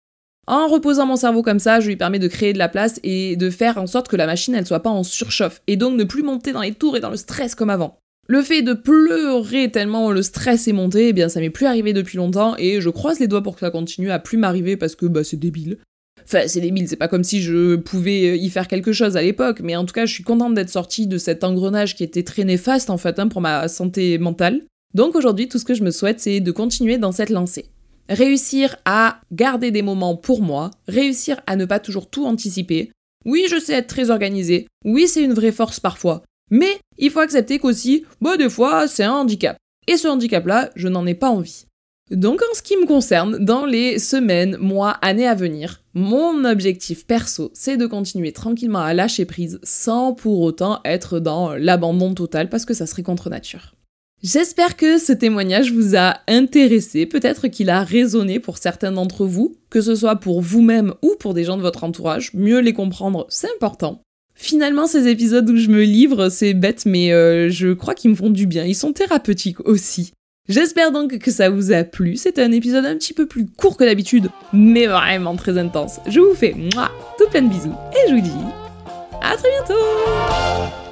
En 0.47 0.69
reposant 0.69 1.05
mon 1.05 1.17
cerveau 1.17 1.43
comme 1.43 1.59
ça, 1.59 1.81
je 1.81 1.89
lui 1.89 1.97
permets 1.97 2.17
de 2.17 2.29
créer 2.29 2.53
de 2.53 2.57
la 2.57 2.69
place 2.69 3.01
et 3.03 3.35
de 3.35 3.49
faire 3.49 3.77
en 3.77 3.87
sorte 3.87 4.07
que 4.07 4.15
la 4.15 4.25
machine 4.25 4.55
elle 4.55 4.65
soit 4.65 4.79
pas 4.79 4.89
en 4.89 5.03
surchauffe 5.03 5.61
et 5.67 5.75
donc 5.75 5.97
ne 5.97 6.05
plus 6.05 6.23
monter 6.23 6.53
dans 6.53 6.61
les 6.61 6.73
tours 6.73 6.95
et 6.95 7.01
dans 7.01 7.09
le 7.09 7.17
stress 7.17 7.55
comme 7.55 7.69
avant. 7.69 7.97
Le 8.29 8.41
fait 8.41 8.61
de 8.61 8.73
pleurer 8.73 9.69
tellement 9.69 10.11
le 10.11 10.21
stress 10.21 10.69
est 10.69 10.73
monté, 10.73 11.09
eh 11.09 11.13
bien 11.13 11.27
ça 11.27 11.41
m'est 11.41 11.49
plus 11.49 11.65
arrivé 11.65 11.91
depuis 11.91 12.15
longtemps 12.15 12.55
et 12.57 12.79
je 12.79 12.89
croise 12.89 13.19
les 13.19 13.27
doigts 13.27 13.43
pour 13.43 13.55
que 13.55 13.59
ça 13.59 13.69
continue 13.69 14.11
à 14.11 14.19
plus 14.19 14.37
m'arriver 14.37 14.77
parce 14.77 14.95
que 14.95 15.05
bah 15.05 15.25
c'est 15.25 15.35
débile. 15.35 15.79
Enfin, 16.25 16.43
c'est 16.47 16.61
débile, 16.61 16.87
c'est 16.87 16.95
pas 16.95 17.07
comme 17.07 17.23
si 17.23 17.41
je 17.41 17.75
pouvais 17.75 18.37
y 18.37 18.49
faire 18.49 18.67
quelque 18.67 18.93
chose 18.93 19.17
à 19.17 19.21
l'époque, 19.21 19.59
mais 19.61 19.75
en 19.75 19.85
tout 19.85 19.93
cas, 19.93 20.05
je 20.05 20.13
suis 20.13 20.23
contente 20.23 20.53
d'être 20.53 20.69
sortie 20.69 21.07
de 21.07 21.17
cet 21.17 21.43
engrenage 21.43 21.95
qui 21.95 22.03
était 22.03 22.23
très 22.23 22.43
néfaste 22.43 22.89
en 22.89 22.97
fait 22.97 23.19
hein, 23.19 23.27
pour 23.27 23.41
ma 23.41 23.67
santé 23.67 24.17
mentale. 24.17 24.61
Donc 24.93 25.15
aujourd'hui, 25.15 25.47
tout 25.47 25.59
ce 25.59 25.65
que 25.65 25.73
je 25.73 25.83
me 25.83 25.91
souhaite, 25.91 26.19
c'est 26.19 26.39
de 26.39 26.51
continuer 26.51 26.97
dans 26.97 27.11
cette 27.11 27.29
lancée 27.29 27.65
réussir 28.09 28.75
à 28.85 29.21
garder 29.31 29.71
des 29.71 29.81
moments 29.81 30.15
pour 30.15 30.41
moi, 30.41 30.71
réussir 30.87 31.41
à 31.47 31.55
ne 31.55 31.65
pas 31.65 31.79
toujours 31.79 32.09
tout 32.09 32.25
anticiper. 32.25 32.91
Oui, 33.25 33.45
je 33.49 33.59
sais 33.59 33.73
être 33.73 33.87
très 33.87 34.09
organisé, 34.09 34.67
oui, 34.85 35.07
c'est 35.07 35.23
une 35.23 35.33
vraie 35.33 35.51
force 35.51 35.79
parfois, 35.79 36.23
mais 36.51 36.79
il 36.97 37.09
faut 37.09 37.21
accepter 37.21 37.59
qu'aussi, 37.59 38.05
bah, 38.21 38.37
des 38.37 38.49
fois, 38.49 38.87
c'est 38.87 39.03
un 39.03 39.13
handicap. 39.13 39.57
Et 39.87 39.97
ce 39.97 40.07
handicap-là, 40.07 40.69
je 40.75 40.87
n'en 40.87 41.05
ai 41.05 41.15
pas 41.15 41.29
envie. 41.29 41.65
Donc 42.13 42.41
en 42.43 42.53
ce 42.53 42.61
qui 42.61 42.77
me 42.77 42.85
concerne, 42.85 43.43
dans 43.43 43.65
les 43.65 43.97
semaines, 43.97 44.57
mois, 44.57 44.91
années 45.01 45.27
à 45.27 45.33
venir, 45.33 45.81
mon 45.95 46.45
objectif 46.45 47.07
perso, 47.07 47.49
c'est 47.53 47.75
de 47.75 47.87
continuer 47.87 48.31
tranquillement 48.31 48.81
à 48.81 48.93
lâcher 48.93 49.25
prise 49.25 49.59
sans 49.63 50.13
pour 50.13 50.41
autant 50.41 50.79
être 50.85 51.19
dans 51.19 51.53
l'abandon 51.55 52.13
total 52.13 52.49
parce 52.49 52.65
que 52.65 52.75
ça 52.75 52.85
serait 52.85 53.01
contre 53.01 53.31
nature. 53.31 53.73
J'espère 54.21 54.77
que 54.77 54.99
ce 54.99 55.11
témoignage 55.11 55.73
vous 55.73 55.97
a 55.97 56.17
intéressé, 56.27 57.05
peut-être 57.05 57.47
qu'il 57.47 57.69
a 57.69 57.83
résonné 57.83 58.39
pour 58.39 58.57
certains 58.57 58.91
d'entre 58.91 59.25
vous, 59.25 59.57
que 59.69 59.81
ce 59.81 59.95
soit 59.95 60.15
pour 60.15 60.39
vous-même 60.39 60.93
ou 61.01 61.15
pour 61.19 61.33
des 61.33 61.43
gens 61.43 61.57
de 61.57 61.61
votre 61.61 61.83
entourage, 61.83 62.33
mieux 62.33 62.59
les 62.59 62.73
comprendre, 62.73 63.25
c'est 63.29 63.49
important. 63.55 64.01
Finalement, 64.35 64.87
ces 64.87 65.07
épisodes 65.07 65.49
où 65.49 65.57
je 65.57 65.67
me 65.67 65.83
livre, 65.83 66.29
c'est 66.29 66.53
bête, 66.53 66.85
mais 66.85 67.11
euh, 67.11 67.49
je 67.49 67.73
crois 67.73 67.95
qu'ils 67.95 68.11
me 68.11 68.15
font 68.15 68.29
du 68.29 68.47
bien, 68.47 68.63
ils 68.63 68.75
sont 68.75 68.93
thérapeutiques 68.93 69.59
aussi. 69.67 70.13
J'espère 70.49 70.91
donc 70.91 71.19
que 71.19 71.31
ça 71.31 71.49
vous 71.49 71.71
a 71.71 71.85
plu, 71.85 72.17
c'était 72.17 72.43
un 72.43 72.51
épisode 72.51 72.85
un 72.85 72.95
petit 72.95 73.13
peu 73.13 73.25
plus 73.25 73.45
court 73.45 73.77
que 73.77 73.85
d'habitude, 73.85 74.29
mais 74.51 74.87
vraiment 74.87 75.37
très 75.37 75.57
intense. 75.57 76.01
Je 76.05 76.19
vous 76.19 76.35
fais 76.35 76.53
moi 76.53 76.91
tout 77.17 77.29
plein 77.29 77.43
de 77.43 77.47
bisous 77.47 77.73
et 77.93 78.09
je 78.09 78.15
vous 78.15 78.21
dis 78.21 78.31
à 79.21 79.37
très 79.37 79.49
bientôt 79.49 80.82